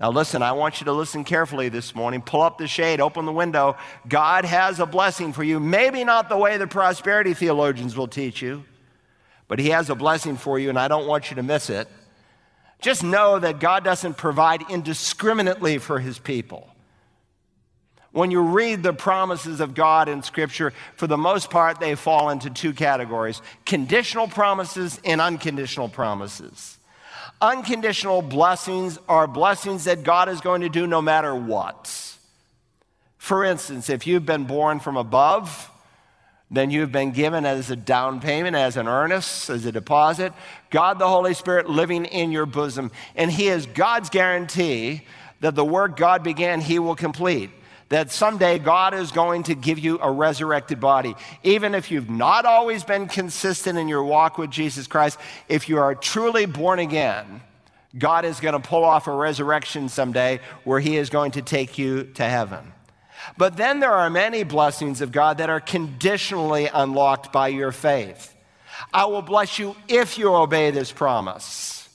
Now, 0.00 0.10
listen, 0.10 0.42
I 0.42 0.52
want 0.52 0.80
you 0.80 0.84
to 0.84 0.92
listen 0.92 1.24
carefully 1.24 1.68
this 1.68 1.94
morning. 1.94 2.22
Pull 2.22 2.42
up 2.42 2.58
the 2.58 2.68
shade, 2.68 3.00
open 3.00 3.26
the 3.26 3.32
window. 3.32 3.76
God 4.06 4.44
has 4.44 4.78
a 4.78 4.86
blessing 4.86 5.32
for 5.32 5.42
you. 5.42 5.58
Maybe 5.58 6.04
not 6.04 6.28
the 6.28 6.36
way 6.36 6.56
the 6.56 6.68
prosperity 6.68 7.34
theologians 7.34 7.96
will 7.96 8.06
teach 8.06 8.40
you, 8.40 8.64
but 9.48 9.58
He 9.58 9.70
has 9.70 9.90
a 9.90 9.96
blessing 9.96 10.36
for 10.36 10.58
you, 10.58 10.68
and 10.68 10.78
I 10.78 10.86
don't 10.86 11.08
want 11.08 11.30
you 11.30 11.36
to 11.36 11.42
miss 11.42 11.68
it. 11.68 11.88
Just 12.80 13.02
know 13.02 13.38
that 13.38 13.58
God 13.58 13.82
doesn't 13.82 14.16
provide 14.16 14.62
indiscriminately 14.70 15.78
for 15.78 15.98
his 15.98 16.18
people. 16.18 16.68
When 18.12 18.30
you 18.30 18.40
read 18.40 18.82
the 18.82 18.92
promises 18.92 19.60
of 19.60 19.74
God 19.74 20.08
in 20.08 20.22
Scripture, 20.22 20.72
for 20.96 21.06
the 21.06 21.18
most 21.18 21.50
part, 21.50 21.80
they 21.80 21.94
fall 21.94 22.30
into 22.30 22.50
two 22.50 22.72
categories 22.72 23.42
conditional 23.66 24.28
promises 24.28 25.00
and 25.04 25.20
unconditional 25.20 25.88
promises. 25.88 26.77
Unconditional 27.40 28.20
blessings 28.20 28.98
are 29.08 29.28
blessings 29.28 29.84
that 29.84 30.02
God 30.02 30.28
is 30.28 30.40
going 30.40 30.62
to 30.62 30.68
do 30.68 30.86
no 30.86 31.00
matter 31.00 31.34
what. 31.34 32.16
For 33.16 33.44
instance, 33.44 33.88
if 33.88 34.06
you've 34.06 34.26
been 34.26 34.44
born 34.44 34.80
from 34.80 34.96
above, 34.96 35.70
then 36.50 36.70
you've 36.70 36.90
been 36.90 37.12
given 37.12 37.44
as 37.44 37.70
a 37.70 37.76
down 37.76 38.20
payment, 38.20 38.56
as 38.56 38.76
an 38.76 38.88
earnest, 38.88 39.50
as 39.50 39.66
a 39.66 39.72
deposit, 39.72 40.32
God 40.70 40.98
the 40.98 41.08
Holy 41.08 41.34
Spirit 41.34 41.68
living 41.68 42.06
in 42.06 42.32
your 42.32 42.46
bosom. 42.46 42.90
And 43.14 43.30
He 43.30 43.48
is 43.48 43.66
God's 43.66 44.08
guarantee 44.08 45.02
that 45.40 45.54
the 45.54 45.64
work 45.64 45.96
God 45.96 46.22
began, 46.22 46.60
He 46.60 46.78
will 46.78 46.96
complete. 46.96 47.50
That 47.88 48.10
someday 48.12 48.58
God 48.58 48.92
is 48.92 49.12
going 49.12 49.44
to 49.44 49.54
give 49.54 49.78
you 49.78 49.98
a 50.00 50.10
resurrected 50.10 50.78
body. 50.78 51.14
Even 51.42 51.74
if 51.74 51.90
you've 51.90 52.10
not 52.10 52.44
always 52.44 52.84
been 52.84 53.08
consistent 53.08 53.78
in 53.78 53.88
your 53.88 54.04
walk 54.04 54.36
with 54.36 54.50
Jesus 54.50 54.86
Christ, 54.86 55.18
if 55.48 55.68
you 55.68 55.78
are 55.78 55.94
truly 55.94 56.44
born 56.44 56.80
again, 56.80 57.40
God 57.96 58.26
is 58.26 58.40
going 58.40 58.60
to 58.60 58.68
pull 58.68 58.84
off 58.84 59.06
a 59.06 59.12
resurrection 59.12 59.88
someday 59.88 60.40
where 60.64 60.80
He 60.80 60.98
is 60.98 61.08
going 61.08 61.30
to 61.32 61.42
take 61.42 61.78
you 61.78 62.04
to 62.14 62.24
heaven. 62.24 62.72
But 63.36 63.56
then 63.56 63.80
there 63.80 63.92
are 63.92 64.10
many 64.10 64.42
blessings 64.42 65.00
of 65.00 65.10
God 65.10 65.38
that 65.38 65.50
are 65.50 65.60
conditionally 65.60 66.68
unlocked 66.72 67.32
by 67.32 67.48
your 67.48 67.72
faith. 67.72 68.34
I 68.92 69.06
will 69.06 69.22
bless 69.22 69.58
you 69.58 69.74
if 69.88 70.18
you 70.18 70.34
obey 70.34 70.70
this 70.70 70.92
promise, 70.92 71.88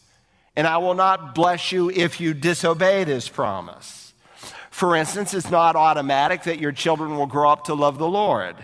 and 0.56 0.68
I 0.68 0.78
will 0.78 0.96
not 0.96 1.34
bless 1.34 1.72
you 1.72 1.90
if 1.90 2.20
you 2.20 2.34
disobey 2.34 3.04
this 3.04 3.30
promise. 3.30 4.03
For 4.74 4.96
instance, 4.96 5.36
it's 5.36 5.52
not 5.52 5.76
automatic 5.76 6.44
that 6.44 6.58
your 6.58 6.72
children 6.72 7.16
will 7.16 7.28
grow 7.28 7.52
up 7.52 7.66
to 7.66 7.76
love 7.76 8.00
the 8.00 8.08
Lord. 8.08 8.56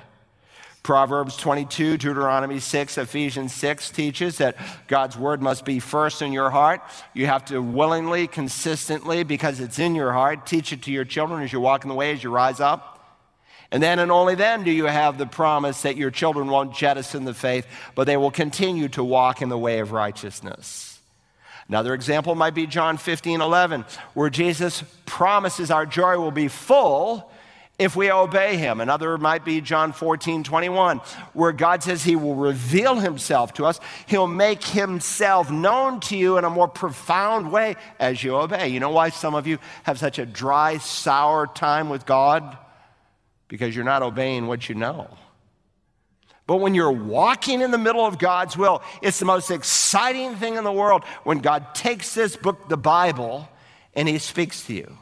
Proverbs 0.81 1.37
22, 1.37 1.97
Deuteronomy 1.97 2.59
6, 2.59 2.97
Ephesians 2.97 3.53
6 3.53 3.91
teaches 3.91 4.39
that 4.39 4.57
God's 4.87 5.15
word 5.15 5.39
must 5.39 5.65
be 5.65 5.77
first 5.77 6.23
in 6.23 6.33
your 6.33 6.49
heart. 6.49 6.81
You 7.13 7.27
have 7.27 7.45
to 7.45 7.61
willingly, 7.61 8.25
consistently, 8.25 9.21
because 9.21 9.59
it's 9.59 9.77
in 9.77 9.93
your 9.93 10.11
heart, 10.11 10.47
teach 10.47 10.73
it 10.73 10.81
to 10.83 10.91
your 10.91 11.05
children 11.05 11.43
as 11.43 11.53
you 11.53 11.59
walk 11.59 11.83
in 11.83 11.89
the 11.89 11.95
way, 11.95 12.11
as 12.11 12.23
you 12.23 12.31
rise 12.31 12.59
up. 12.59 13.21
And 13.69 13.81
then 13.83 13.99
and 13.99 14.11
only 14.11 14.33
then 14.33 14.63
do 14.63 14.71
you 14.71 14.85
have 14.85 15.19
the 15.19 15.27
promise 15.27 15.83
that 15.83 15.95
your 15.95 16.09
children 16.09 16.47
won't 16.47 16.73
jettison 16.73 17.23
the 17.23 17.35
faith, 17.35 17.67
but 17.93 18.05
they 18.05 18.17
will 18.17 18.31
continue 18.31 18.87
to 18.89 19.03
walk 19.03 19.43
in 19.43 19.49
the 19.49 19.59
way 19.59 19.77
of 19.77 19.91
righteousness. 19.91 20.88
Another 21.69 21.93
example 21.93 22.33
might 22.33 22.55
be 22.55 22.65
John 22.65 22.97
15, 22.97 23.41
11, 23.41 23.85
where 24.15 24.31
Jesus 24.31 24.83
promises 25.05 25.69
our 25.69 25.85
joy 25.85 26.17
will 26.17 26.31
be 26.31 26.47
full 26.47 27.31
if 27.77 27.95
we 27.95 28.11
obey 28.11 28.57
him. 28.57 28.81
Another 28.81 29.17
might 29.19 29.45
be 29.45 29.61
John 29.61 29.93
14, 29.93 30.43
21, 30.43 30.97
where 31.33 31.51
God 31.51 31.83
says 31.83 32.03
he 32.03 32.15
will 32.15 32.33
reveal 32.33 32.95
himself 32.95 33.53
to 33.53 33.65
us. 33.65 33.79
He'll 34.07 34.27
make 34.27 34.63
himself 34.63 35.51
known 35.51 35.99
to 36.01 36.17
you 36.17 36.39
in 36.39 36.43
a 36.43 36.49
more 36.49 36.67
profound 36.67 37.51
way 37.51 37.75
as 37.99 38.23
you 38.23 38.35
obey. 38.35 38.69
You 38.69 38.79
know 38.79 38.89
why 38.89 39.09
some 39.09 39.35
of 39.35 39.45
you 39.45 39.59
have 39.83 39.99
such 39.99 40.17
a 40.17 40.25
dry, 40.25 40.79
sour 40.79 41.45
time 41.45 41.89
with 41.89 42.05
God? 42.05 42.57
Because 43.47 43.75
you're 43.75 43.85
not 43.85 44.01
obeying 44.01 44.47
what 44.47 44.67
you 44.67 44.75
know. 44.75 45.07
But 46.49 46.61
when 46.61 46.73
you're 46.73 46.89
walking 46.89 47.61
in 47.61 47.69
the 47.69 47.77
middle 47.77 48.03
of 48.03 48.17
God's 48.17 48.57
will, 48.57 48.81
it's 49.03 49.19
the 49.19 49.25
most 49.25 49.51
exciting 49.51 50.35
thing 50.35 50.55
in 50.55 50.63
the 50.63 50.71
world 50.71 51.03
when 51.23 51.41
God 51.41 51.75
takes 51.75 52.15
this 52.15 52.35
book, 52.35 52.67
the 52.67 52.75
Bible, 52.75 53.47
and 53.93 54.07
he 54.07 54.17
speaks 54.17 54.65
to 54.65 54.73
you. 54.73 54.97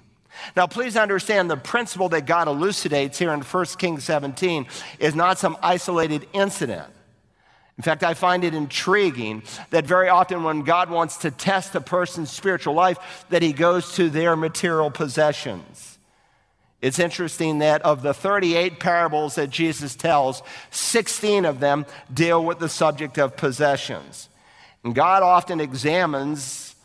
Now, 0.58 0.68
please 0.68 0.98
understand 0.98 1.50
the 1.50 1.56
principle 1.56 2.10
that 2.10 2.26
God 2.26 2.50
elucidates 2.50 3.18
here 3.18 3.32
in 3.32 3.40
1 3.40 3.66
Kings 3.78 4.04
17 4.04 4.68
is 5.00 5.16
not 5.16 5.38
some 5.38 5.56
isolated 5.64 6.28
incident. 6.34 6.92
In 7.78 7.82
fact, 7.82 8.04
I 8.04 8.14
find 8.14 8.44
it 8.44 8.54
intriguing 8.54 9.42
that 9.70 9.86
very 9.86 10.10
often 10.10 10.44
when 10.44 10.64
God 10.64 10.90
wants 10.90 11.16
to 11.20 11.32
test 11.32 11.74
a 11.76 11.80
person's 11.80 12.30
spiritual 12.30 12.74
life, 12.74 13.26
that 13.30 13.42
he 13.42 13.54
goes 13.54 13.94
to 13.94 14.10
their 14.10 14.36
material 14.36 14.92
possessions. 14.92 15.97
It's 16.82 17.00
interesting 17.00 17.60
that 17.60 17.82
of 17.82 18.04
the 18.04 18.14
38 18.14 18.80
parables 18.80 19.36
that 19.36 19.50
Jesus 19.50 19.96
tells, 19.96 20.44
16 20.72 21.46
of 21.46 21.60
them 21.60 21.86
deal 22.14 22.44
with 22.44 22.60
the 22.60 22.70
subject 22.70 23.18
of 23.18 23.36
possessions. 23.36 24.30
And 24.84 24.94
God 24.94 25.24
often 25.24 25.60
examines 25.60 26.76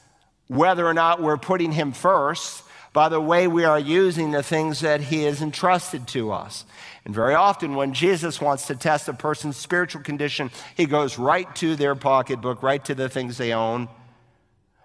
whether 0.49 0.87
or 0.87 0.95
not 0.95 1.21
we're 1.21 1.37
putting 1.37 1.73
him 1.73 1.93
first 1.93 2.63
by 2.93 3.09
the 3.09 3.21
way 3.21 3.47
we 3.47 3.65
are 3.65 3.79
using 3.79 4.31
the 4.31 4.43
things 4.43 4.81
that 4.81 5.01
he 5.01 5.25
has 5.25 5.41
entrusted 5.41 6.07
to 6.09 6.33
us. 6.33 6.65
And 7.05 7.15
very 7.15 7.35
often, 7.35 7.75
when 7.75 7.95
Jesus 7.95 8.41
wants 8.41 8.67
to 8.67 8.77
test 8.77 9.09
a 9.09 9.15
person's 9.15 9.57
spiritual 9.57 10.03
condition, 10.03 10.51
he 10.77 10.87
goes 10.87 11.19
right 11.19 11.53
to 11.57 11.75
their 11.75 11.95
pocketbook, 11.95 12.63
right 12.63 12.85
to 12.85 12.95
the 12.95 13.09
things 13.09 13.39
they 13.39 13.53
own. 13.53 13.89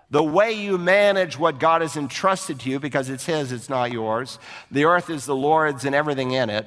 The 0.10 0.24
way 0.24 0.54
you 0.54 0.78
manage 0.78 1.38
what 1.38 1.60
God 1.60 1.82
has 1.82 1.98
entrusted 1.98 2.62
to 2.62 2.70
you, 2.70 2.80
because 2.80 3.10
it's 3.10 3.26
His, 3.26 3.52
it's 3.52 3.70
not 3.70 3.92
yours. 3.92 4.40
The 4.72 4.86
earth 4.86 5.10
is 5.10 5.26
the 5.26 5.36
Lord's 5.36 5.84
and 5.86 5.94
everything 5.94 6.32
in 6.32 6.50
it. 6.50 6.66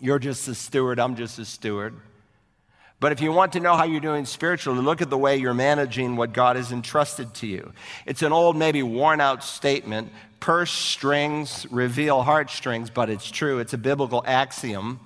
You're 0.00 0.18
just 0.18 0.46
a 0.48 0.54
steward, 0.54 0.98
I'm 0.98 1.14
just 1.14 1.38
a 1.38 1.44
steward. 1.44 1.94
But 2.98 3.12
if 3.12 3.20
you 3.20 3.30
want 3.30 3.52
to 3.52 3.60
know 3.60 3.76
how 3.76 3.84
you're 3.84 4.00
doing 4.00 4.24
spiritually, 4.24 4.80
look 4.80 5.02
at 5.02 5.10
the 5.10 5.18
way 5.18 5.36
you're 5.36 5.54
managing 5.54 6.16
what 6.16 6.32
God 6.32 6.56
has 6.56 6.72
entrusted 6.72 7.34
to 7.34 7.46
you. 7.46 7.72
It's 8.06 8.22
an 8.22 8.32
old, 8.32 8.56
maybe 8.56 8.82
worn 8.82 9.20
out 9.20 9.44
statement 9.44 10.10
purse 10.40 10.70
strings 10.70 11.66
reveal 11.70 12.22
heartstrings, 12.22 12.90
but 12.90 13.10
it's 13.10 13.30
true. 13.30 13.58
It's 13.58 13.72
a 13.72 13.78
biblical 13.78 14.22
axiom. 14.26 15.00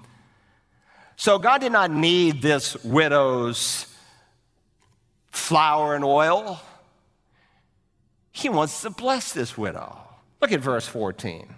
So 1.16 1.38
God 1.38 1.60
did 1.60 1.72
not 1.72 1.90
need 1.90 2.42
this 2.42 2.82
widow's 2.84 3.86
flour 5.30 5.94
and 5.94 6.04
oil. 6.04 6.60
He 8.32 8.48
wants 8.48 8.82
to 8.82 8.90
bless 8.90 9.32
this 9.32 9.58
widow. 9.58 9.98
Look 10.40 10.52
at 10.52 10.60
verse 10.60 10.86
14. 10.86 11.54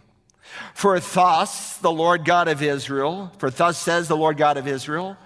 For 0.75 0.99
thus 1.01 1.79
the 1.79 1.91
Lord 1.91 2.25
God 2.25 2.49
of 2.49 2.63
Israel, 2.63 3.33
for 3.39 3.51
thus 3.51 3.79
says 3.79 4.09
the 4.09 4.17
Lord 4.17 4.37
God 4.37 4.57
of 4.57 4.67
Israel, 4.67 5.17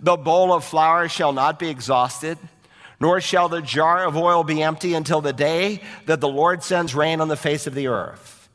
the 0.00 0.16
bowl 0.16 0.52
of 0.52 0.64
flour 0.64 1.08
shall 1.08 1.32
not 1.32 1.58
be 1.58 1.68
exhausted, 1.68 2.38
nor 2.98 3.20
shall 3.20 3.48
the 3.48 3.62
jar 3.62 4.04
of 4.04 4.16
oil 4.16 4.42
be 4.42 4.62
empty 4.62 4.94
until 4.94 5.20
the 5.20 5.32
day 5.32 5.82
that 6.06 6.20
the 6.20 6.28
Lord 6.28 6.62
sends 6.62 6.94
rain 6.94 7.20
on 7.20 7.28
the 7.28 7.36
face 7.36 7.66
of 7.66 7.74
the 7.74 7.88
earth. 7.88 8.48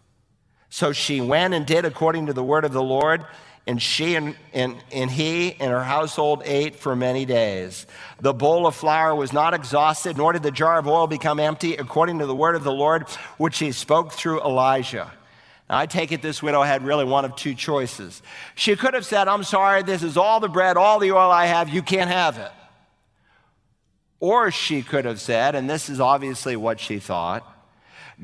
So 0.70 0.92
she 0.92 1.22
went 1.22 1.54
and 1.54 1.66
did 1.66 1.86
according 1.86 2.26
to 2.26 2.34
the 2.34 2.44
word 2.44 2.66
of 2.66 2.74
the 2.74 2.84
Lord, 2.84 3.26
and 3.68 3.82
she 3.82 4.16
and, 4.16 4.36
and, 4.54 4.78
and 4.92 5.12
he 5.12 5.54
and 5.60 5.70
her 5.72 5.84
household 5.84 6.42
ate 6.46 6.78
for 6.78 6.96
many 6.96 7.26
days. 7.26 7.86
The 8.22 8.34
bowl 8.34 8.66
of 8.66 8.76
flour 8.76 9.14
was 9.14 9.34
not 9.34 9.54
exhausted, 9.54 10.18
nor 10.18 10.32
did 10.34 10.44
the 10.44 10.52
jar 10.52 10.80
of 10.80 10.88
oil 10.88 11.06
become 11.06 11.40
empty, 11.40 11.76
according 11.76 12.20
to 12.20 12.26
the 12.26 12.36
word 12.36 12.56
of 12.56 12.64
the 12.64 12.72
Lord, 12.72 13.08
which 13.38 13.60
he 13.60 13.74
spoke 13.74 14.14
through 14.14 14.42
Elijah. 14.42 15.12
Now, 15.70 15.80
I 15.80 15.86
take 15.86 16.14
it 16.14 16.22
this 16.22 16.42
widow 16.42 16.64
had 16.64 16.84
really 16.84 17.04
one 17.04 17.26
of 17.26 17.36
two 17.36 17.54
choices. 17.54 18.22
She 18.56 18.78
could 18.78 18.94
have 18.94 19.06
said, 19.06 19.28
I'm 19.28 19.44
sorry, 19.44 19.84
this 19.84 20.02
is 20.02 20.16
all 20.16 20.40
the 20.40 20.48
bread, 20.48 20.78
all 20.78 21.00
the 21.00 21.12
oil 21.12 21.30
I 21.30 21.48
have, 21.48 21.68
you 21.68 21.82
can't 21.82 22.10
have 22.10 22.38
it. 22.38 22.52
Or 24.22 24.50
she 24.50 24.82
could 24.82 25.04
have 25.04 25.20
said, 25.20 25.56
and 25.56 25.70
this 25.70 25.90
is 25.90 26.00
obviously 26.00 26.56
what 26.56 26.80
she 26.80 27.00
thought 27.00 27.54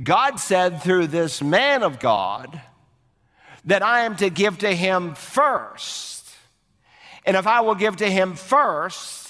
God 0.01 0.39
said 0.39 0.81
through 0.81 1.07
this 1.07 1.41
man 1.43 1.83
of 1.83 1.99
God 1.99 2.59
that 3.65 3.83
I 3.83 4.01
am 4.01 4.15
to 4.17 4.29
give 4.29 4.59
to 4.59 4.73
him 4.73 5.15
first. 5.15 6.29
And 7.25 7.37
if 7.37 7.47
I 7.47 7.61
will 7.61 7.75
give 7.75 7.97
to 7.97 8.09
him 8.09 8.35
first, 8.35 9.29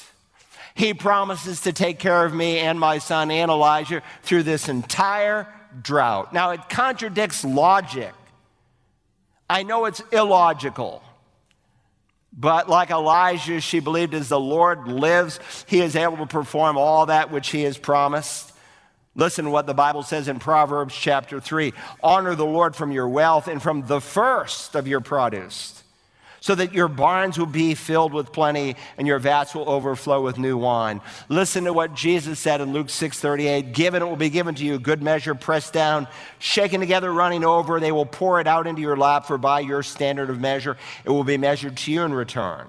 he 0.76 0.94
promises 0.94 1.62
to 1.62 1.74
take 1.74 2.00
care 2.00 2.26
of 2.26 2.34
me 2.34 2.58
and 2.58 2.80
my 2.80 2.98
son 2.98 3.30
and 3.30 3.52
Elijah 3.52 4.02
through 4.24 4.44
this 4.44 4.68
entire 4.70 5.48
drought. 5.82 6.34
Now, 6.34 6.52
it 6.52 6.70
contradicts 6.70 7.46
logic. 7.46 8.14
I 9.50 9.64
know 9.64 9.86
it's 9.86 10.02
illogical. 10.12 11.04
But 12.36 12.68
like 12.68 12.90
Elijah, 12.90 13.62
she 13.62 13.80
believed 13.80 14.16
as 14.16 14.30
the 14.30 14.40
Lord 14.40 14.88
lives, 14.88 15.40
he 15.68 15.82
is 15.82 15.96
able 15.96 16.18
to 16.18 16.26
perform 16.26 16.78
all 16.78 17.06
that 17.06 17.32
which 17.32 17.50
he 17.50 17.62
has 17.64 17.78
promised. 17.78 18.53
Listen 19.16 19.46
to 19.46 19.52
what 19.52 19.68
the 19.68 19.74
Bible 19.74 20.04
says 20.04 20.28
in 20.28 20.40
Proverbs 20.40 20.96
chapter 20.96 21.40
3 21.40 21.74
Honor 22.02 22.36
the 22.36 22.46
Lord 22.46 22.76
from 22.76 22.92
your 22.92 23.08
wealth 23.08 23.48
and 23.48 23.62
from 23.62 23.86
the 23.86 24.02
first 24.02 24.76
of 24.76 24.88
your 24.88 25.02
produce 25.02 25.84
so 26.44 26.56
that 26.56 26.74
your 26.74 26.90
barns 26.90 27.40
will 27.40 27.46
be 27.46 27.74
filled 27.74 28.12
with 28.12 28.34
plenty 28.34 28.76
and 28.98 29.08
your 29.08 29.18
vats 29.18 29.56
will 29.56 29.70
overflow 29.70 30.22
with 30.22 30.38
new 30.38 30.58
wine. 30.58 31.00
Listen 31.30 31.64
to 31.64 31.72
what 31.72 31.94
Jesus 31.94 32.38
said 32.38 32.60
in 32.60 32.74
Luke 32.74 32.90
6:38, 32.90 33.72
"Given 33.72 34.02
it 34.02 34.06
will 34.06 34.18
be 34.18 34.30
given 34.30 34.54
to 34.56 34.66
you, 34.66 34.78
good 34.78 35.02
measure 35.02 35.36
pressed 35.36 35.72
down, 35.72 36.06
shaken 36.40 36.82
together, 36.82 37.14
running 37.14 37.46
over, 37.46 37.80
they 37.80 37.94
will 37.94 38.06
pour 38.06 38.42
it 38.42 38.48
out 38.48 38.68
into 38.68 38.82
your 38.82 38.98
lap 38.98 39.26
for 39.26 39.38
by 39.38 39.62
your 39.62 39.84
standard 39.84 40.30
of 40.30 40.42
measure 40.42 40.76
it 41.06 41.12
will 41.12 41.24
be 41.24 41.38
measured 41.38 41.78
to 41.78 41.94
you 41.94 42.02
in 42.02 42.14
return." 42.14 42.68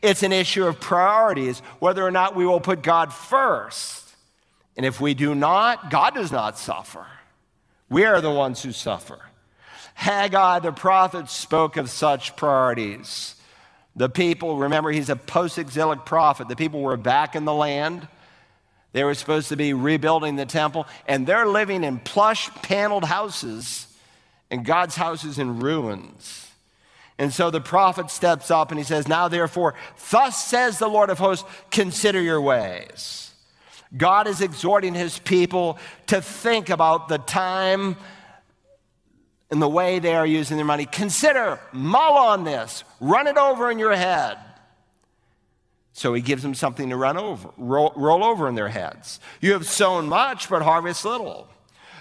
It's 0.00 0.22
an 0.22 0.32
issue 0.32 0.66
of 0.66 0.80
priorities, 0.80 1.60
whether 1.80 2.06
or 2.06 2.10
not 2.10 2.34
we 2.34 2.46
will 2.46 2.60
put 2.60 2.80
God 2.80 3.12
first. 3.12 4.07
And 4.78 4.86
if 4.86 5.00
we 5.00 5.12
do 5.12 5.34
not, 5.34 5.90
God 5.90 6.14
does 6.14 6.30
not 6.30 6.56
suffer. 6.56 7.04
We 7.90 8.04
are 8.04 8.20
the 8.20 8.30
ones 8.30 8.62
who 8.62 8.70
suffer. 8.70 9.18
Haggai 9.94 10.60
the 10.60 10.70
prophet 10.70 11.28
spoke 11.28 11.76
of 11.76 11.90
such 11.90 12.36
priorities. 12.36 13.34
The 13.96 14.08
people, 14.08 14.56
remember, 14.56 14.92
he's 14.92 15.08
a 15.08 15.16
post 15.16 15.58
exilic 15.58 16.04
prophet. 16.06 16.46
The 16.46 16.54
people 16.54 16.80
were 16.80 16.96
back 16.96 17.34
in 17.34 17.44
the 17.44 17.52
land. 17.52 18.06
They 18.92 19.02
were 19.02 19.14
supposed 19.14 19.48
to 19.48 19.56
be 19.56 19.74
rebuilding 19.74 20.36
the 20.36 20.46
temple, 20.46 20.86
and 21.08 21.26
they're 21.26 21.48
living 21.48 21.82
in 21.82 21.98
plush 21.98 22.48
paneled 22.62 23.04
houses, 23.04 23.88
and 24.48 24.64
God's 24.64 24.94
house 24.94 25.24
is 25.24 25.40
in 25.40 25.58
ruins. 25.58 26.52
And 27.18 27.34
so 27.34 27.50
the 27.50 27.60
prophet 27.60 28.12
steps 28.12 28.48
up 28.52 28.70
and 28.70 28.78
he 28.78 28.84
says, 28.84 29.08
Now 29.08 29.26
therefore, 29.26 29.74
thus 30.12 30.42
says 30.46 30.78
the 30.78 30.86
Lord 30.86 31.10
of 31.10 31.18
hosts, 31.18 31.48
consider 31.72 32.22
your 32.22 32.40
ways. 32.40 33.27
God 33.96 34.26
is 34.26 34.40
exhorting 34.40 34.94
his 34.94 35.18
people 35.18 35.78
to 36.08 36.20
think 36.20 36.70
about 36.70 37.08
the 37.08 37.18
time 37.18 37.96
and 39.50 39.62
the 39.62 39.68
way 39.68 39.98
they 39.98 40.14
are 40.14 40.26
using 40.26 40.56
their 40.56 40.66
money. 40.66 40.84
Consider, 40.84 41.58
mull 41.72 42.18
on 42.18 42.44
this, 42.44 42.84
run 43.00 43.26
it 43.26 43.38
over 43.38 43.70
in 43.70 43.78
your 43.78 43.94
head. 43.94 44.38
So 45.94 46.14
he 46.14 46.20
gives 46.20 46.42
them 46.42 46.54
something 46.54 46.90
to 46.90 46.96
run 46.96 47.16
over, 47.16 47.50
roll, 47.56 47.92
roll 47.96 48.22
over 48.22 48.48
in 48.48 48.54
their 48.54 48.68
heads. 48.68 49.18
You 49.40 49.54
have 49.54 49.66
sown 49.66 50.06
much, 50.08 50.48
but 50.48 50.62
harvest 50.62 51.04
little. 51.04 51.48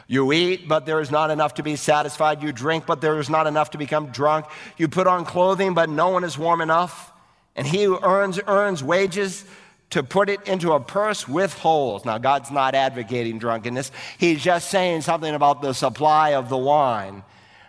You 0.08 0.32
eat, 0.34 0.68
but 0.68 0.86
there 0.86 1.02
is 1.02 1.10
not 1.10 1.32
enough 1.32 1.56
to 1.56 1.64
be 1.64 1.76
satisfied. 1.76 2.44
You 2.44 2.52
drink, 2.52 2.86
but 2.86 3.02
there 3.02 3.20
is 3.20 3.30
not 3.30 3.48
enough 3.48 3.72
to 3.72 3.78
become 3.78 4.08
drunk. 4.08 4.46
You 4.78 4.88
put 4.88 5.08
on 5.08 5.26
clothing, 5.26 5.74
but 5.74 5.90
no 5.90 6.10
one 6.10 6.24
is 6.24 6.38
warm 6.38 6.62
enough. 6.62 7.12
And 7.56 7.66
he 7.66 7.84
who 7.84 8.00
earns, 8.02 8.40
earns 8.48 8.84
wages 8.84 9.44
to 9.90 10.04
put 10.04 10.30
it 10.30 10.48
into 10.48 10.74
a 10.74 10.80
purse 10.80 11.28
with 11.28 11.54
holes. 11.54 12.04
Now, 12.04 12.18
God's 12.18 12.52
not 12.52 12.76
advocating 12.76 13.40
drunkenness. 13.40 13.92
He's 14.18 14.44
just 14.44 14.70
saying 14.70 15.02
something 15.02 15.34
about 15.34 15.62
the 15.62 15.74
supply 15.74 16.34
of 16.34 16.50
the 16.50 16.58
wine. 16.58 17.24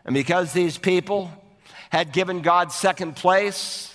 And 0.05 0.15
because 0.15 0.53
these 0.53 0.79
people 0.79 1.31
had 1.91 2.13
given 2.13 2.43
God 2.43 2.73
second 2.73 3.15
place, 3.17 3.95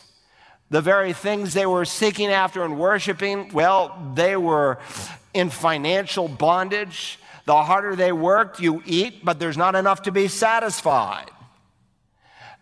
the 0.70 0.82
very 0.82 1.14
things 1.14 1.54
they 1.54 1.66
were 1.66 1.86
seeking 1.86 2.30
after 2.30 2.64
and 2.64 2.80
worshiping, 2.80 3.52
well, 3.54 4.14
they 4.16 4.36
were 4.36 4.80
in 5.34 5.50
financial 5.50 6.28
bondage. 6.28 7.20
The 7.46 7.62
harder 7.62 7.96
they 7.96 8.14
worked, 8.14 8.62
you 8.62 8.82
eat, 8.86 9.26
but 9.26 9.38
there's 9.38 9.58
not 9.58 9.76
enough 9.76 10.04
to 10.04 10.12
be 10.12 10.30
satisfied. 10.30 11.30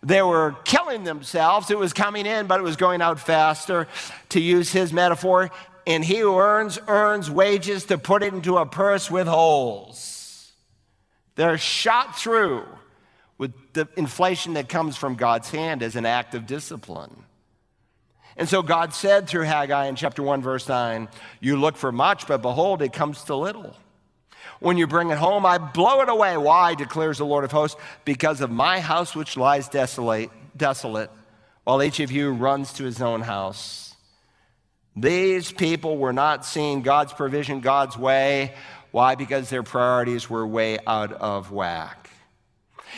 They 0.04 0.22
were 0.22 0.56
killing 0.64 1.04
themselves. 1.04 1.70
It 1.70 1.78
was 1.78 1.94
coming 1.94 2.26
in, 2.26 2.48
but 2.48 2.60
it 2.60 2.64
was 2.64 2.76
going 2.76 3.02
out 3.02 3.20
faster. 3.20 3.88
To 4.30 4.40
use 4.40 4.72
his 4.72 4.92
metaphor, 4.92 5.52
and 5.86 6.04
he 6.04 6.20
who 6.20 6.38
earns, 6.38 6.80
earns 6.88 7.30
wages 7.30 7.86
to 7.86 7.98
put 7.98 8.24
it 8.24 8.34
into 8.34 8.58
a 8.58 8.66
purse 8.66 9.12
with 9.12 9.28
holes. 9.28 10.52
They're 11.36 11.58
shot 11.58 12.18
through 12.18 12.66
with 13.38 13.54
the 13.74 13.88
inflation 13.96 14.54
that 14.54 14.70
comes 14.70 14.98
from 14.98 15.16
God's 15.16 15.50
hand 15.50 15.82
as 15.82 15.96
an 15.96 16.06
act 16.06 16.36
of 16.36 16.46
discipline. 16.46 17.24
And 18.38 18.48
so 18.48 18.62
God 18.62 18.94
said 18.94 19.28
through 19.28 19.44
Haggai 19.44 19.88
in 19.88 19.96
chapter 19.96 20.24
1, 20.24 20.42
verse 20.42 20.68
9, 20.68 21.10
You 21.40 21.58
look 21.58 21.76
for 21.76 21.92
much, 21.92 22.28
but 22.28 22.42
behold, 22.42 22.82
it 22.82 22.94
comes 22.94 23.24
to 23.26 23.36
little. 23.36 23.76
When 24.62 24.78
you 24.78 24.86
bring 24.86 25.10
it 25.10 25.18
home, 25.18 25.44
I 25.44 25.58
blow 25.58 26.02
it 26.02 26.10
away. 26.10 26.38
Why, 26.38 26.76
declares 26.76 27.18
the 27.18 27.26
Lord 27.26 27.44
of 27.44 27.52
hosts? 27.52 27.82
Because 28.06 28.42
of 28.42 28.52
my 28.52 28.80
house 28.80 29.16
which 29.16 29.36
lies 29.36 29.68
desolate, 29.68 30.30
desolate, 30.56 31.10
while 31.64 31.82
each 31.82 32.00
of 32.00 32.12
you 32.12 32.32
runs 32.32 32.72
to 32.74 32.84
his 32.84 33.02
own 33.02 33.22
house. 33.22 33.96
These 34.96 35.52
people 35.52 35.98
were 35.98 36.14
not 36.14 36.46
seeing 36.46 36.84
God's 36.84 37.12
provision 37.12 37.62
God's 37.62 37.98
way. 37.98 38.54
Why? 38.92 39.16
Because 39.16 39.50
their 39.50 39.64
priorities 39.64 40.30
were 40.30 40.46
way 40.46 40.78
out 40.86 41.12
of 41.12 41.52
whack. 41.52 42.12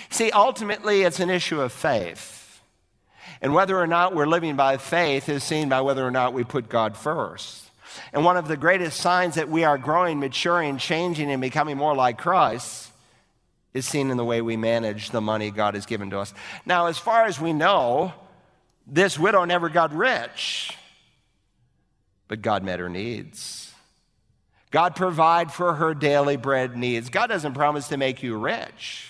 See, 0.10 0.32
ultimately, 0.32 1.04
it's 1.04 1.22
an 1.22 1.30
issue 1.30 1.62
of 1.62 1.72
faith. 1.72 2.62
And 3.42 3.54
whether 3.54 3.80
or 3.80 3.88
not 3.88 4.14
we're 4.14 4.28
living 4.28 4.58
by 4.58 4.76
faith 4.76 5.30
is 5.30 5.46
seen 5.46 5.70
by 5.70 5.80
whether 5.80 6.06
or 6.06 6.12
not 6.12 6.34
we 6.34 6.44
put 6.44 6.68
God 6.68 6.98
first. 6.98 7.70
And 8.12 8.24
one 8.26 8.38
of 8.38 8.48
the 8.48 8.58
greatest 8.58 9.00
signs 9.00 9.36
that 9.36 9.50
we 9.50 9.64
are 9.64 9.78
growing, 9.78 10.20
maturing, 10.20 10.78
changing, 10.78 11.32
and 11.32 11.42
becoming 11.42 11.78
more 11.78 11.96
like 11.96 12.18
Christ 12.18 12.92
is 13.74 13.88
seen 13.88 14.12
in 14.12 14.18
the 14.18 14.26
way 14.26 14.42
we 14.42 14.56
manage 14.56 15.10
the 15.10 15.22
money 15.22 15.52
God 15.52 15.74
has 15.74 15.86
given 15.86 16.10
to 16.12 16.20
us. 16.20 16.34
Now, 16.66 16.88
as 16.88 16.98
far 16.98 17.26
as 17.26 17.40
we 17.40 17.54
know, 17.54 18.14
this 18.86 19.18
widow 19.18 19.46
never 19.46 19.70
got 19.70 19.94
rich, 19.94 20.76
but 22.28 22.42
God 22.42 22.64
met 22.64 22.80
her 22.80 22.90
needs. 22.90 23.72
God 24.72 24.96
provide 24.96 25.52
for 25.52 25.76
her 25.76 25.94
daily 25.94 26.36
bread 26.36 26.76
needs. 26.76 27.10
God 27.10 27.28
doesn't 27.28 27.54
promise 27.54 27.90
to 27.90 27.98
make 27.98 28.24
you 28.24 28.38
rich. 28.38 29.08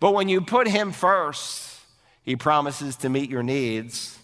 But 0.00 0.14
when 0.14 0.28
you 0.28 0.40
put 0.40 0.66
him 0.66 0.92
first, 0.92 1.78
he 2.22 2.36
promises 2.36 2.96
to 2.96 3.08
meet 3.08 3.28
your 3.28 3.42
needs. 3.42 4.18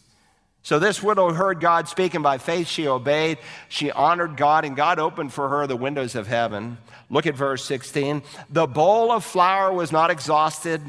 So 0.62 0.78
this 0.78 1.02
widow 1.02 1.32
heard 1.32 1.60
God 1.60 1.88
speaking 1.88 2.22
by 2.22 2.38
faith. 2.38 2.68
She 2.68 2.86
obeyed. 2.86 3.38
She 3.68 3.90
honored 3.90 4.36
God, 4.36 4.64
and 4.64 4.76
God 4.76 4.98
opened 4.98 5.32
for 5.32 5.48
her 5.48 5.66
the 5.66 5.76
windows 5.76 6.14
of 6.14 6.26
heaven. 6.26 6.76
Look 7.08 7.26
at 7.26 7.34
verse 7.34 7.64
16. 7.64 8.22
The 8.50 8.66
bowl 8.66 9.10
of 9.10 9.24
flour 9.24 9.72
was 9.72 9.90
not 9.90 10.10
exhausted, 10.10 10.82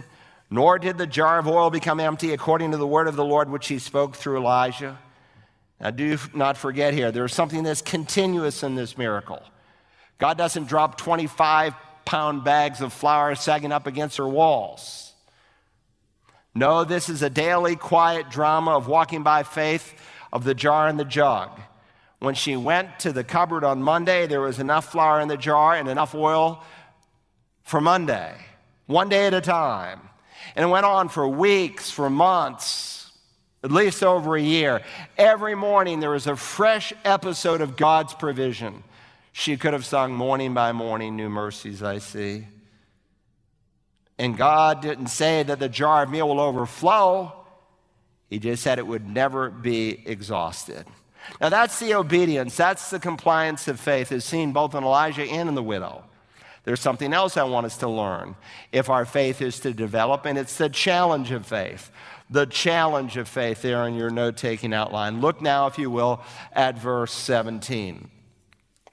nor 0.49 0.77
did 0.77 0.97
the 0.97 1.07
jar 1.07 1.39
of 1.39 1.47
oil 1.47 1.69
become 1.69 1.99
empty, 1.99 2.33
according 2.33 2.71
to 2.71 2.77
the 2.77 2.87
word 2.87 3.07
of 3.07 3.15
the 3.15 3.25
Lord 3.25 3.49
which 3.49 3.67
he 3.67 3.79
spoke 3.79 4.15
through 4.15 4.37
Elijah. 4.37 4.99
Now, 5.79 5.89
do 5.89 6.17
not 6.33 6.57
forget 6.57 6.93
here, 6.93 7.11
there's 7.11 7.33
something 7.33 7.63
that's 7.63 7.81
continuous 7.81 8.61
in 8.61 8.75
this 8.75 8.97
miracle. 8.97 9.41
God 10.19 10.37
doesn't 10.37 10.67
drop 10.67 10.97
25 10.97 11.73
pound 12.05 12.43
bags 12.43 12.81
of 12.81 12.93
flour 12.93 13.33
sagging 13.35 13.71
up 13.71 13.87
against 13.87 14.17
her 14.17 14.27
walls. 14.27 15.10
No, 16.53 16.83
this 16.83 17.07
is 17.07 17.21
a 17.21 17.29
daily 17.29 17.75
quiet 17.75 18.29
drama 18.29 18.71
of 18.71 18.87
walking 18.87 19.23
by 19.23 19.43
faith 19.43 19.93
of 20.33 20.43
the 20.43 20.53
jar 20.53 20.87
and 20.87 20.99
the 20.99 21.05
jug. 21.05 21.49
When 22.19 22.35
she 22.35 22.55
went 22.55 22.99
to 22.99 23.11
the 23.11 23.23
cupboard 23.23 23.63
on 23.63 23.81
Monday, 23.81 24.27
there 24.27 24.41
was 24.41 24.59
enough 24.59 24.91
flour 24.91 25.21
in 25.21 25.27
the 25.27 25.37
jar 25.37 25.75
and 25.75 25.87
enough 25.87 26.13
oil 26.13 26.63
for 27.63 27.81
Monday, 27.81 28.35
one 28.85 29.09
day 29.09 29.27
at 29.27 29.33
a 29.33 29.41
time. 29.41 30.01
And 30.55 30.65
it 30.65 30.69
went 30.69 30.85
on 30.85 31.09
for 31.09 31.27
weeks, 31.27 31.89
for 31.89 32.09
months, 32.09 33.11
at 33.63 33.71
least 33.71 34.03
over 34.03 34.35
a 34.35 34.41
year. 34.41 34.81
Every 35.17 35.55
morning 35.55 35.99
there 35.99 36.09
was 36.09 36.27
a 36.27 36.35
fresh 36.35 36.91
episode 37.05 37.61
of 37.61 37.77
God's 37.77 38.13
provision. 38.13 38.83
She 39.31 39.55
could 39.55 39.73
have 39.73 39.85
sung 39.85 40.13
morning 40.13 40.53
by 40.53 40.73
morning, 40.73 41.15
New 41.15 41.29
Mercies 41.29 41.81
I 41.81 41.99
See. 41.99 42.47
And 44.21 44.37
God 44.37 44.83
didn't 44.83 45.07
say 45.07 45.41
that 45.41 45.57
the 45.57 45.67
jar 45.67 46.03
of 46.03 46.11
meal 46.11 46.27
will 46.27 46.39
overflow, 46.39 47.33
He 48.29 48.37
just 48.37 48.61
said 48.61 48.77
it 48.77 48.85
would 48.85 49.09
never 49.09 49.49
be 49.49 50.03
exhausted. 50.05 50.85
Now, 51.41 51.49
that's 51.49 51.79
the 51.79 51.95
obedience, 51.95 52.55
that's 52.55 52.91
the 52.91 52.99
compliance 52.99 53.67
of 53.67 53.79
faith, 53.79 54.11
is 54.11 54.23
seen 54.23 54.51
both 54.51 54.75
in 54.75 54.83
Elijah 54.83 55.23
and 55.23 55.49
in 55.49 55.55
the 55.55 55.63
widow. 55.63 56.03
There's 56.65 56.79
something 56.79 57.13
else 57.13 57.35
I 57.35 57.45
want 57.45 57.65
us 57.65 57.77
to 57.77 57.89
learn 57.89 58.35
if 58.71 58.91
our 58.91 59.05
faith 59.05 59.41
is 59.41 59.59
to 59.61 59.73
develop, 59.73 60.27
and 60.27 60.37
it's 60.37 60.55
the 60.55 60.69
challenge 60.69 61.31
of 61.31 61.47
faith. 61.47 61.89
The 62.29 62.45
challenge 62.45 63.17
of 63.17 63.27
faith 63.27 63.63
there 63.63 63.87
in 63.87 63.95
your 63.95 64.11
note 64.11 64.37
taking 64.37 64.71
outline. 64.71 65.19
Look 65.19 65.41
now, 65.41 65.65
if 65.65 65.79
you 65.79 65.89
will, 65.89 66.21
at 66.53 66.77
verse 66.77 67.11
17. 67.11 68.07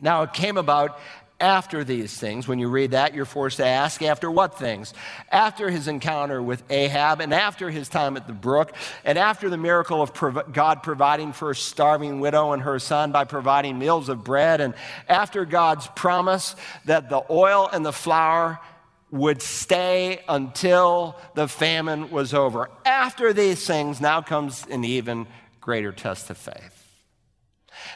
Now, 0.01 0.23
it 0.23 0.33
came 0.33 0.57
about 0.57 0.99
after 1.41 1.85
these 1.85 2.17
things. 2.17 2.49
When 2.49 2.59
you 2.59 2.69
read 2.69 2.93
that, 2.93 3.15
you're 3.15 3.25
forced 3.25 3.59
to 3.59 3.67
ask, 3.67 4.03
after 4.03 4.31
what 4.31 4.59
things? 4.59 4.93
After 5.31 5.71
his 5.71 5.87
encounter 5.87 6.43
with 6.43 6.63
Ahab, 6.71 7.21
and 7.21 7.33
after 7.33 7.71
his 7.71 7.89
time 7.89 8.17
at 8.17 8.27
the 8.27 8.33
brook, 8.33 8.73
and 9.05 9.19
after 9.19 9.49
the 9.49 9.57
miracle 9.57 10.03
of 10.03 10.13
prov- 10.13 10.53
God 10.53 10.83
providing 10.83 11.33
for 11.33 11.51
a 11.51 11.57
starving 11.57 12.21
widow 12.21 12.53
and 12.53 12.63
her 12.63 12.79
son 12.79 13.13
by 13.13 13.25
providing 13.25 13.79
meals 13.79 14.09
of 14.09 14.25
bread, 14.25 14.61
and 14.61 14.75
after 15.09 15.45
God's 15.45 15.87
promise 15.95 16.57
that 16.87 17.09
the 17.09 17.23
oil 17.31 17.69
and 17.73 17.87
the 17.87 17.93
flour 17.93 18.59
would 19.11 19.41
stay 19.41 20.21
until 20.29 21.19
the 21.35 21.49
famine 21.49 22.11
was 22.11 22.35
over. 22.35 22.69
After 22.85 23.33
these 23.33 23.65
things, 23.67 24.01
now 24.01 24.21
comes 24.21 24.67
an 24.71 24.85
even 24.85 25.27
greater 25.61 25.93
test 25.93 26.29
of 26.31 26.37
faith. 26.37 26.75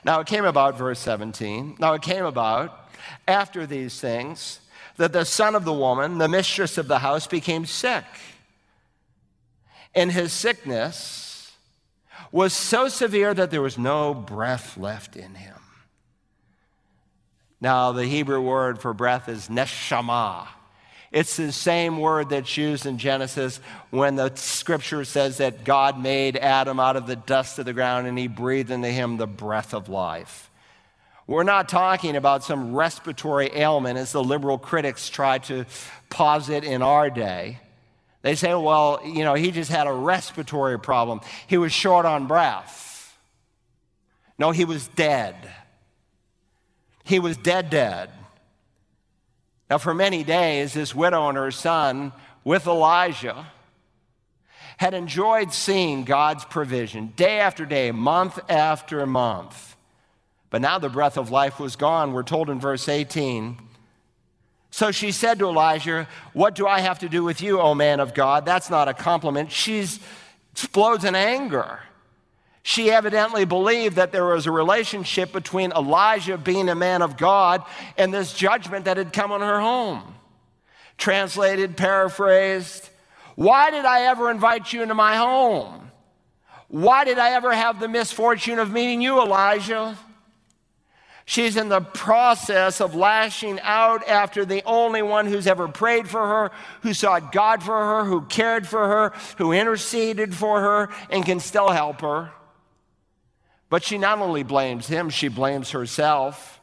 Now 0.05 0.21
it 0.21 0.27
came 0.27 0.45
about, 0.45 0.79
verse 0.79 1.01
17, 1.01 1.77
now 1.79 1.95
it 1.95 2.03
came 2.03 2.25
about 2.25 2.82
after 3.27 3.67
these 3.67 4.01
things 4.01 4.61
that 4.97 5.13
the 5.13 5.25
son 5.25 5.55
of 5.55 5.65
the 5.65 5.73
woman, 5.73 6.19
the 6.19 6.29
mistress 6.29 6.79
of 6.79 6.89
the 6.89 6.99
house, 6.99 7.27
became 7.27 7.67
sick. 7.67 8.05
And 9.95 10.11
his 10.11 10.33
sickness 10.33 11.53
was 12.31 12.53
so 12.53 12.89
severe 12.89 13.35
that 13.35 13.51
there 13.51 13.63
was 13.63 13.79
no 13.79 14.15
breath 14.15 14.77
left 14.77 15.17
in 15.17 15.35
him. 15.35 15.57
Now, 17.61 17.93
the 17.93 18.07
Hebrew 18.07 18.41
word 18.41 18.81
for 18.81 18.93
breath 18.93 19.29
is 19.29 19.49
neshama. 19.49 20.49
It's 21.13 21.37
the 21.37 21.53
same 21.53 21.99
word 21.99 22.31
that's 22.31 22.57
used 22.57 22.87
in 22.87 22.97
Genesis 22.97 23.61
when 23.91 24.17
the 24.17 24.35
scripture 24.35 25.05
says 25.05 25.39
that 25.39 25.63
God 25.63 26.01
made 26.01 26.39
Adam 26.39 26.81
out 26.81 26.97
of 26.97 27.07
the 27.07 27.17
dust 27.17 27.59
of 27.59 27.67
the 27.67 27.75
ground 27.75 28.07
and 28.07 28.19
he 28.19 28.29
breathed 28.29 28.71
into 28.71 28.89
him 28.89 29.19
the 29.19 29.27
breath 29.27 29.75
of 29.75 29.91
life. 29.91 30.51
We're 31.27 31.45
not 31.45 31.69
talking 31.69 32.17
about 32.17 32.43
some 32.45 32.75
respiratory 32.75 33.51
ailment 33.55 33.99
as 33.99 34.13
the 34.13 34.23
liberal 34.23 34.59
critics 34.59 35.09
try 35.09 35.39
to 35.39 35.67
posit 36.11 36.65
in 36.65 36.83
our 36.83 37.11
day. 37.11 37.61
They 38.23 38.35
say, 38.35 38.55
well, 38.55 39.01
you 39.05 39.25
know, 39.25 39.35
he 39.35 39.51
just 39.51 39.71
had 39.71 39.87
a 39.87 39.93
respiratory 39.93 40.79
problem. 40.79 41.21
He 41.47 41.59
was 41.59 41.73
short 41.73 42.07
on 42.07 42.27
breath. 42.27 43.19
No, 44.39 44.51
he 44.51 44.65
was 44.65 44.89
dead. 44.89 45.37
He 47.05 47.19
was 47.19 47.37
dead, 47.37 47.71
dead. 47.71 48.11
Now, 49.69 49.79
for 49.79 49.95
many 49.95 50.23
days, 50.25 50.75
this 50.75 50.95
widow 50.95 51.29
and 51.29 51.39
her 51.39 51.51
son 51.51 52.13
with 52.45 52.67
Elijah 52.67 53.47
had 54.77 54.95
enjoyed 54.95 55.53
seeing 55.53 56.05
God's 56.05 56.45
provision 56.45 57.13
day 57.17 57.41
after 57.41 57.65
day, 57.65 57.93
month 57.93 58.39
after 58.49 59.07
month. 59.07 59.72
But 60.53 60.61
now 60.61 60.79
the 60.79 60.91
breath 60.91 61.17
of 61.17 61.31
life 61.31 61.59
was 61.59 61.77
gone. 61.77 62.13
We're 62.13 62.23
told 62.23 62.51
in 62.51 62.61
verse 62.61 62.87
18. 62.87 63.57
So 64.71 64.91
she 64.91 65.11
said 65.11 65.39
to 65.39 65.47
Elijah, 65.47 66.07
What 66.35 66.55
do 66.55 66.67
I 66.67 66.81
have 66.81 66.99
to 66.99 67.09
do 67.09 67.25
with 67.25 67.41
you, 67.41 67.59
O 67.59 67.75
man 67.75 68.01
of 68.01 68.13
God? 68.13 68.45
That's 68.45 68.69
not 68.69 68.87
a 68.87 68.93
compliment. 68.93 69.51
She 69.51 69.83
explodes 70.53 71.05
in 71.07 71.15
anger. 71.15 71.81
She 72.63 72.91
evidently 72.91 73.47
believed 73.47 73.97
that 73.97 74.13
there 74.13 74.27
was 74.27 74.47
a 74.47 74.51
relationship 74.51 75.33
between 75.33 75.73
Elijah 75.73 76.37
being 76.37 76.69
a 76.69 76.75
man 76.75 77.01
of 77.01 77.17
God 77.17 77.65
and 77.97 78.13
this 78.13 78.35
judgment 78.35 78.85
that 78.85 78.99
had 78.99 79.11
come 79.11 79.33
on 79.33 79.41
her 79.41 79.59
home. 79.59 80.03
Translated, 80.99 81.79
paraphrased, 81.79 82.91
why 83.37 83.71
did 83.71 83.87
I 83.87 84.03
ever 84.03 84.31
invite 84.31 84.71
you 84.71 84.83
into 84.83 84.95
my 84.95 85.17
home? 85.17 85.91
Why 86.69 87.05
did 87.05 87.19
I 87.19 87.31
ever 87.31 87.55
have 87.55 87.81
the 87.81 87.89
misfortune 87.89 88.59
of 88.59 88.71
meeting 88.71 89.01
you, 89.01 89.19
Elijah? 89.19 89.97
She's 91.25 91.57
in 91.57 91.69
the 91.69 91.81
process 91.81 92.81
of 92.81 92.95
lashing 92.95 93.61
out 93.61 94.07
after 94.09 94.45
the 94.45 94.63
only 94.65 95.03
one 95.03 95.27
who's 95.27 95.47
ever 95.47 95.69
prayed 95.69 96.09
for 96.09 96.27
her, 96.27 96.51
who 96.83 96.95
sought 96.95 97.33
God 97.33 97.63
for 97.63 97.77
her, 97.77 98.05
who 98.05 98.23
cared 98.23 98.67
for 98.67 98.89
her, 98.89 99.13
who 99.39 99.53
interceded 99.53 100.35
for 100.35 100.61
her, 100.61 100.89
and 101.11 101.25
can 101.25 101.39
still 101.39 101.71
help 101.71 102.01
her. 102.01 102.33
But 103.71 103.85
she 103.85 103.99
not 103.99 104.19
only 104.19 104.43
blames 104.43 104.89
him, 104.89 105.11
she 105.11 105.29
blames 105.29 105.71
herself 105.71 106.61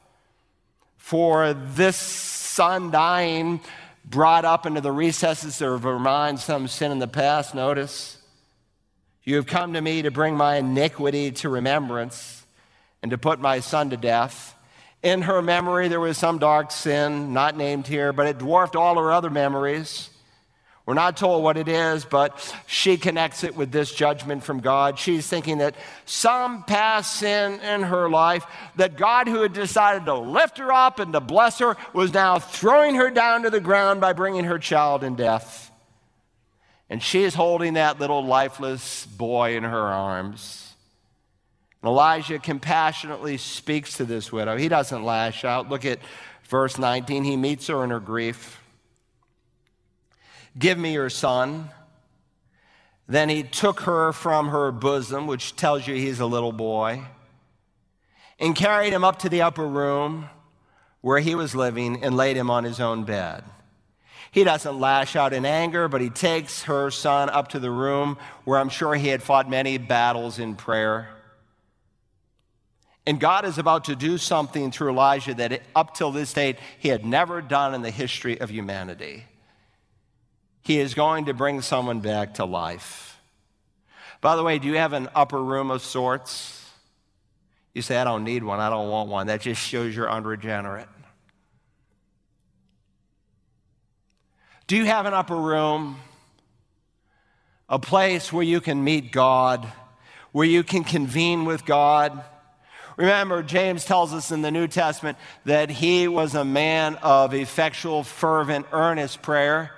for 0.97 1.53
this 1.53 1.95
son 1.95 2.91
dying, 2.91 3.61
brought 4.05 4.45
up 4.45 4.65
into 4.65 4.81
the 4.81 4.91
recesses 4.91 5.61
of 5.61 5.83
her 5.83 5.97
mind 5.97 6.39
some 6.39 6.67
sin 6.67 6.91
in 6.91 6.99
the 6.99 7.07
past. 7.07 7.55
Notice, 7.55 8.17
you 9.23 9.37
have 9.37 9.47
come 9.47 9.73
to 9.73 9.81
me 9.81 10.03
to 10.03 10.11
bring 10.11 10.35
my 10.35 10.57
iniquity 10.57 11.31
to 11.31 11.49
remembrance 11.49 12.45
and 13.01 13.11
to 13.11 13.17
put 13.17 13.39
my 13.39 13.59
son 13.59 13.89
to 13.91 13.97
death. 13.97 14.55
In 15.01 15.21
her 15.21 15.41
memory, 15.41 15.87
there 15.87 15.99
was 15.99 16.17
some 16.17 16.39
dark 16.39 16.71
sin, 16.71 17.33
not 17.33 17.55
named 17.55 17.87
here, 17.87 18.11
but 18.11 18.27
it 18.27 18.37
dwarfed 18.37 18.75
all 18.75 18.97
her 18.97 19.11
other 19.11 19.29
memories. 19.29 20.09
We're 20.85 20.95
not 20.95 21.17
told 21.17 21.43
what 21.43 21.55
it 21.55 21.67
is, 21.67 22.03
but 22.03 22.55
she 22.65 22.97
connects 22.97 23.43
it 23.43 23.55
with 23.55 23.71
this 23.71 23.93
judgment 23.93 24.43
from 24.43 24.59
God. 24.59 24.97
She's 24.97 25.27
thinking 25.27 25.59
that 25.59 25.75
some 26.05 26.63
past 26.63 27.17
sin 27.17 27.59
in 27.59 27.83
her 27.83 28.09
life, 28.09 28.43
that 28.75 28.97
God, 28.97 29.27
who 29.27 29.43
had 29.43 29.53
decided 29.53 30.05
to 30.05 30.15
lift 30.15 30.57
her 30.57 30.73
up 30.73 30.99
and 30.99 31.13
to 31.13 31.19
bless 31.19 31.59
her, 31.59 31.77
was 31.93 32.11
now 32.11 32.39
throwing 32.39 32.95
her 32.95 33.11
down 33.11 33.43
to 33.43 33.51
the 33.51 33.59
ground 33.59 34.01
by 34.01 34.13
bringing 34.13 34.45
her 34.45 34.57
child 34.57 35.03
in 35.03 35.15
death. 35.15 35.71
And 36.89 37.03
she 37.03 37.23
is 37.23 37.35
holding 37.35 37.75
that 37.75 37.99
little 37.99 38.25
lifeless 38.25 39.05
boy 39.05 39.55
in 39.55 39.63
her 39.63 39.77
arms. 39.77 40.68
Elijah 41.83 42.39
compassionately 42.39 43.37
speaks 43.37 43.97
to 43.97 44.05
this 44.05 44.31
widow. 44.31 44.57
He 44.57 44.67
doesn't 44.67 45.03
lash 45.03 45.45
out. 45.45 45.69
Look 45.69 45.85
at 45.85 45.99
verse 46.43 46.77
19. 46.77 47.23
He 47.23 47.37
meets 47.37 47.67
her 47.67 47.83
in 47.83 47.89
her 47.89 47.99
grief. 48.01 48.61
Give 50.57 50.77
me 50.77 50.93
your 50.93 51.09
son, 51.09 51.69
Then 53.09 53.27
he 53.27 53.41
took 53.41 53.81
her 53.81 54.13
from 54.13 54.49
her 54.49 54.71
bosom, 54.71 55.25
which 55.25 55.55
tells 55.55 55.87
you 55.87 55.95
he's 55.95 56.19
a 56.19 56.27
little 56.27 56.51
boy, 56.51 57.01
and 58.39 58.55
carried 58.55 58.93
him 58.93 59.03
up 59.03 59.17
to 59.19 59.29
the 59.29 59.41
upper 59.41 59.67
room 59.67 60.29
where 61.01 61.19
he 61.19 61.33
was 61.33 61.55
living 61.55 62.03
and 62.03 62.15
laid 62.15 62.37
him 62.37 62.51
on 62.51 62.63
his 62.63 62.79
own 62.79 63.05
bed. 63.05 63.43
He 64.31 64.43
doesn't 64.43 64.79
lash 64.79 65.15
out 65.15 65.33
in 65.33 65.43
anger, 65.43 65.87
but 65.87 66.01
he 66.01 66.11
takes 66.11 66.63
her 66.63 66.91
son 66.91 67.31
up 67.31 67.47
to 67.49 67.59
the 67.59 67.71
room 67.71 68.17
where 68.43 68.59
I'm 68.59 68.69
sure 68.69 68.93
he 68.93 69.07
had 69.07 69.23
fought 69.23 69.49
many 69.49 69.79
battles 69.79 70.37
in 70.37 70.53
prayer. 70.55 71.09
And 73.09 73.19
God 73.19 73.43
is 73.43 73.57
about 73.57 73.85
to 73.85 73.95
do 73.95 74.19
something 74.19 74.69
through 74.69 74.91
Elijah 74.91 75.33
that 75.33 75.63
up 75.75 75.95
till 75.95 76.11
this 76.11 76.31
date 76.31 76.59
he 76.77 76.89
had 76.89 77.03
never 77.03 77.41
done 77.41 77.73
in 77.73 77.81
the 77.81 77.89
history 77.89 78.39
of 78.39 78.51
humanity. 78.51 79.25
He 80.61 80.77
is 80.77 80.93
going 80.93 81.25
to 81.25 81.33
bring 81.33 81.63
someone 81.63 82.01
back 82.01 82.35
to 82.35 82.45
life. 82.45 83.19
By 84.21 84.35
the 84.35 84.43
way, 84.43 84.59
do 84.59 84.67
you 84.67 84.75
have 84.75 84.93
an 84.93 85.09
upper 85.15 85.43
room 85.43 85.71
of 85.71 85.81
sorts? 85.81 86.63
You 87.73 87.81
say, 87.81 87.97
I 87.97 88.03
don't 88.03 88.23
need 88.23 88.43
one, 88.43 88.59
I 88.59 88.69
don't 88.69 88.89
want 88.89 89.09
one. 89.09 89.25
That 89.25 89.41
just 89.41 89.59
shows 89.59 89.95
you're 89.95 90.07
unregenerate. 90.07 90.87
Do 94.67 94.77
you 94.77 94.85
have 94.85 95.07
an 95.07 95.15
upper 95.15 95.35
room? 95.35 95.99
A 97.69 97.79
place 97.79 98.31
where 98.31 98.43
you 98.43 98.61
can 98.61 98.83
meet 98.83 99.11
God, 99.11 99.67
where 100.31 100.45
you 100.45 100.61
can 100.61 100.83
convene 100.83 101.45
with 101.45 101.65
God? 101.65 102.23
Remember, 102.99 103.41
James 103.41 103.85
tells 103.85 104.13
us 104.13 104.29
in 104.29 104.41
the 104.41 104.51
New 104.51 104.67
Testament 104.67 105.17
that 105.45 105.69
he 105.69 106.09
was 106.09 106.35
a 106.35 106.43
man 106.43 106.95
of 106.95 107.33
effectual, 107.33 108.03
fervent, 108.03 108.65
earnest 108.73 109.21
prayer. 109.21 109.71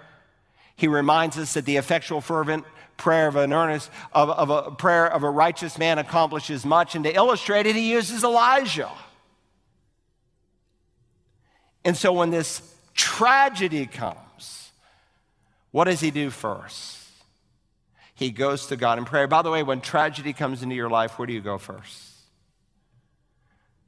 He 0.75 0.87
reminds 0.87 1.37
us 1.37 1.53
that 1.53 1.65
the 1.65 1.77
effectual, 1.77 2.19
fervent 2.19 2.65
prayer 2.97 3.27
of 3.27 3.35
an 3.35 3.53
earnest, 3.53 3.91
of, 4.11 4.31
of 4.31 4.49
a 4.49 4.71
prayer 4.71 5.05
of 5.05 5.21
a 5.21 5.29
righteous 5.29 5.77
man 5.77 5.99
accomplishes 5.99 6.65
much. 6.65 6.95
And 6.95 7.03
to 7.03 7.13
illustrate 7.13 7.67
it, 7.67 7.75
he 7.75 7.91
uses 7.91 8.23
Elijah. 8.23 8.89
And 11.85 11.95
so 11.95 12.13
when 12.13 12.31
this 12.31 12.73
tragedy 12.95 13.85
comes, 13.85 14.71
what 15.69 15.83
does 15.83 15.99
he 15.99 16.09
do 16.09 16.31
first? 16.31 16.97
He 18.15 18.31
goes 18.31 18.65
to 18.67 18.75
God 18.77 18.97
in 18.97 19.05
prayer. 19.05 19.27
By 19.27 19.43
the 19.43 19.51
way, 19.51 19.61
when 19.61 19.79
tragedy 19.79 20.33
comes 20.33 20.63
into 20.63 20.73
your 20.73 20.89
life, 20.89 21.19
where 21.19 21.27
do 21.27 21.33
you 21.33 21.41
go 21.41 21.59
first? 21.59 22.10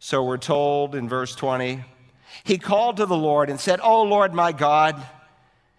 So 0.06 0.22
we're 0.22 0.38
told 0.38 0.96
in 0.96 1.08
verse 1.08 1.34
20, 1.34 1.82
he 2.44 2.58
called 2.58 2.98
to 2.98 3.06
the 3.06 3.16
Lord 3.16 3.50
and 3.50 3.58
said, 3.58 3.80
Oh 3.82 4.04
Lord 4.04 4.34
my 4.34 4.52
God, 4.52 5.02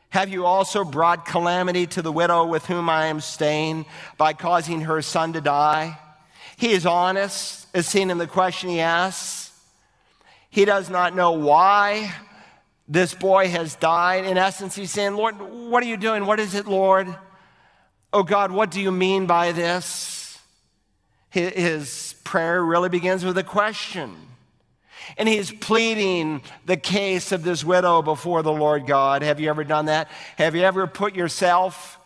have 0.08 0.30
you 0.30 0.46
also 0.46 0.82
brought 0.82 1.26
calamity 1.26 1.86
to 1.88 2.00
the 2.00 2.10
widow 2.10 2.46
with 2.46 2.64
whom 2.64 2.88
I 2.88 3.08
am 3.08 3.20
staying 3.20 3.84
by 4.16 4.32
causing 4.32 4.80
her 4.80 5.02
son 5.02 5.34
to 5.34 5.42
die? 5.42 5.98
He 6.56 6.70
is 6.70 6.86
honest, 6.86 7.66
as 7.74 7.86
seen 7.86 8.08
in 8.08 8.16
the 8.16 8.26
question 8.26 8.70
he 8.70 8.80
asks. 8.80 9.52
He 10.48 10.64
does 10.64 10.88
not 10.88 11.14
know 11.14 11.32
why 11.32 12.10
this 12.88 13.12
boy 13.12 13.48
has 13.48 13.76
died. 13.76 14.24
In 14.24 14.38
essence, 14.38 14.74
he's 14.74 14.90
saying, 14.90 15.16
Lord, 15.16 15.34
what 15.38 15.82
are 15.82 15.86
you 15.86 15.98
doing? 15.98 16.24
What 16.24 16.40
is 16.40 16.54
it, 16.54 16.66
Lord? 16.66 17.14
Oh 18.10 18.22
God, 18.22 18.52
what 18.52 18.70
do 18.70 18.80
you 18.80 18.90
mean 18.90 19.26
by 19.26 19.52
this? 19.52 20.13
His 21.34 22.14
prayer 22.22 22.64
really 22.64 22.88
begins 22.88 23.24
with 23.24 23.36
a 23.38 23.42
question. 23.42 24.14
And 25.18 25.28
he's 25.28 25.50
pleading 25.50 26.42
the 26.64 26.76
case 26.76 27.32
of 27.32 27.42
this 27.42 27.64
widow 27.64 28.02
before 28.02 28.44
the 28.44 28.52
Lord 28.52 28.86
God. 28.86 29.22
Have 29.22 29.40
you 29.40 29.50
ever 29.50 29.64
done 29.64 29.86
that? 29.86 30.08
Have 30.38 30.54
you 30.54 30.62
ever 30.62 30.86
put 30.86 31.16
yourself 31.16 31.98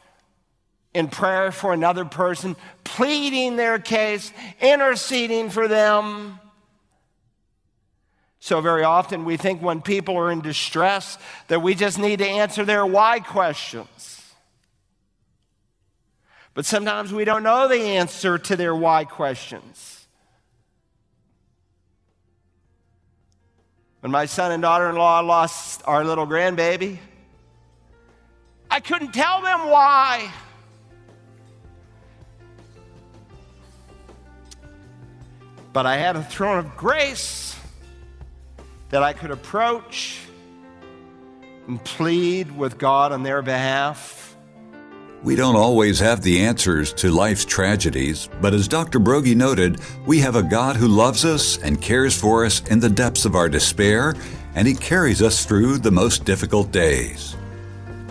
in 0.94 1.08
prayer 1.08 1.52
for 1.52 1.74
another 1.74 2.06
person, 2.06 2.56
pleading 2.84 3.56
their 3.56 3.78
case, 3.78 4.32
interceding 4.62 5.50
for 5.50 5.68
them? 5.68 6.40
So, 8.40 8.62
very 8.62 8.84
often 8.84 9.26
we 9.26 9.36
think 9.36 9.60
when 9.60 9.82
people 9.82 10.16
are 10.16 10.32
in 10.32 10.40
distress 10.40 11.18
that 11.48 11.60
we 11.60 11.74
just 11.74 11.98
need 11.98 12.20
to 12.20 12.26
answer 12.26 12.64
their 12.64 12.86
why 12.86 13.20
questions. 13.20 14.17
But 16.58 16.66
sometimes 16.66 17.12
we 17.12 17.24
don't 17.24 17.44
know 17.44 17.68
the 17.68 17.80
answer 17.80 18.36
to 18.36 18.56
their 18.56 18.74
why 18.74 19.04
questions. 19.04 20.08
When 24.00 24.10
my 24.10 24.26
son 24.26 24.50
and 24.50 24.60
daughter 24.60 24.90
in 24.90 24.96
law 24.96 25.20
lost 25.20 25.82
our 25.84 26.04
little 26.04 26.26
grandbaby, 26.26 26.98
I 28.68 28.80
couldn't 28.80 29.12
tell 29.12 29.40
them 29.40 29.68
why. 29.70 30.32
But 35.72 35.86
I 35.86 35.96
had 35.96 36.16
a 36.16 36.24
throne 36.24 36.58
of 36.58 36.76
grace 36.76 37.56
that 38.88 39.04
I 39.04 39.12
could 39.12 39.30
approach 39.30 40.18
and 41.68 41.84
plead 41.84 42.50
with 42.50 42.78
God 42.78 43.12
on 43.12 43.22
their 43.22 43.42
behalf? 43.42 44.27
We 45.22 45.34
don't 45.34 45.56
always 45.56 45.98
have 45.98 46.22
the 46.22 46.40
answers 46.40 46.92
to 46.94 47.10
life's 47.10 47.44
tragedies, 47.44 48.28
but 48.40 48.54
as 48.54 48.68
Dr. 48.68 49.00
Broggi 49.00 49.34
noted, 49.34 49.80
we 50.06 50.20
have 50.20 50.36
a 50.36 50.42
God 50.42 50.76
who 50.76 50.86
loves 50.86 51.24
us 51.24 51.58
and 51.58 51.82
cares 51.82 52.18
for 52.18 52.44
us 52.44 52.62
in 52.68 52.78
the 52.78 52.88
depths 52.88 53.24
of 53.24 53.34
our 53.34 53.48
despair, 53.48 54.14
and 54.54 54.68
He 54.68 54.74
carries 54.74 55.20
us 55.20 55.44
through 55.44 55.78
the 55.78 55.90
most 55.90 56.24
difficult 56.24 56.70
days. 56.70 57.36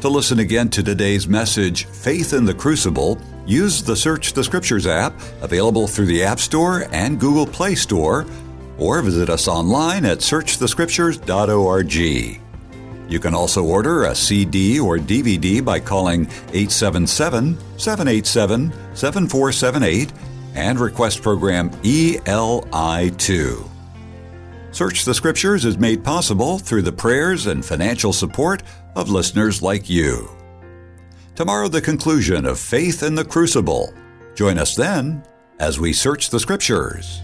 To 0.01 0.09
listen 0.09 0.39
again 0.39 0.69
to 0.69 0.83
today's 0.83 1.27
message, 1.27 1.85
Faith 1.85 2.33
in 2.33 2.45
the 2.45 2.53
Crucible, 2.53 3.19
use 3.45 3.81
the 3.81 3.95
Search 3.95 4.33
the 4.33 4.43
Scriptures 4.43 4.85
app 4.85 5.13
available 5.41 5.87
through 5.87 6.07
the 6.07 6.23
App 6.23 6.39
Store 6.39 6.85
and 6.91 7.19
Google 7.19 7.47
Play 7.47 7.75
Store 7.75 8.25
or 8.77 9.01
visit 9.01 9.29
us 9.29 9.47
online 9.47 10.05
at 10.05 10.19
searchthescriptures.org. 10.19 12.46
You 13.07 13.19
can 13.19 13.33
also 13.33 13.63
order 13.63 14.03
a 14.03 14.15
CD 14.15 14.79
or 14.79 14.97
DVD 14.97 15.63
by 15.63 15.79
calling 15.79 16.25
877 16.53 17.57
787 17.77 18.73
7478 18.93 20.11
and 20.55 20.79
request 20.79 21.21
program 21.21 21.69
ELI2. 21.81 23.69
Search 24.71 25.05
the 25.05 25.13
Scriptures 25.13 25.65
is 25.65 25.77
made 25.77 26.03
possible 26.03 26.59
through 26.59 26.81
the 26.81 26.91
prayers 26.91 27.47
and 27.47 27.65
financial 27.65 28.11
support 28.11 28.61
of 28.95 29.09
listeners 29.09 29.61
like 29.61 29.89
you. 29.89 30.29
Tomorrow, 31.35 31.67
the 31.67 31.81
conclusion 31.81 32.45
of 32.45 32.59
Faith 32.59 33.03
in 33.03 33.15
the 33.15 33.25
Crucible. 33.25 33.93
Join 34.35 34.57
us 34.57 34.75
then 34.75 35.23
as 35.59 35.79
we 35.79 35.93
search 35.93 36.29
the 36.29 36.39
Scriptures. 36.39 37.21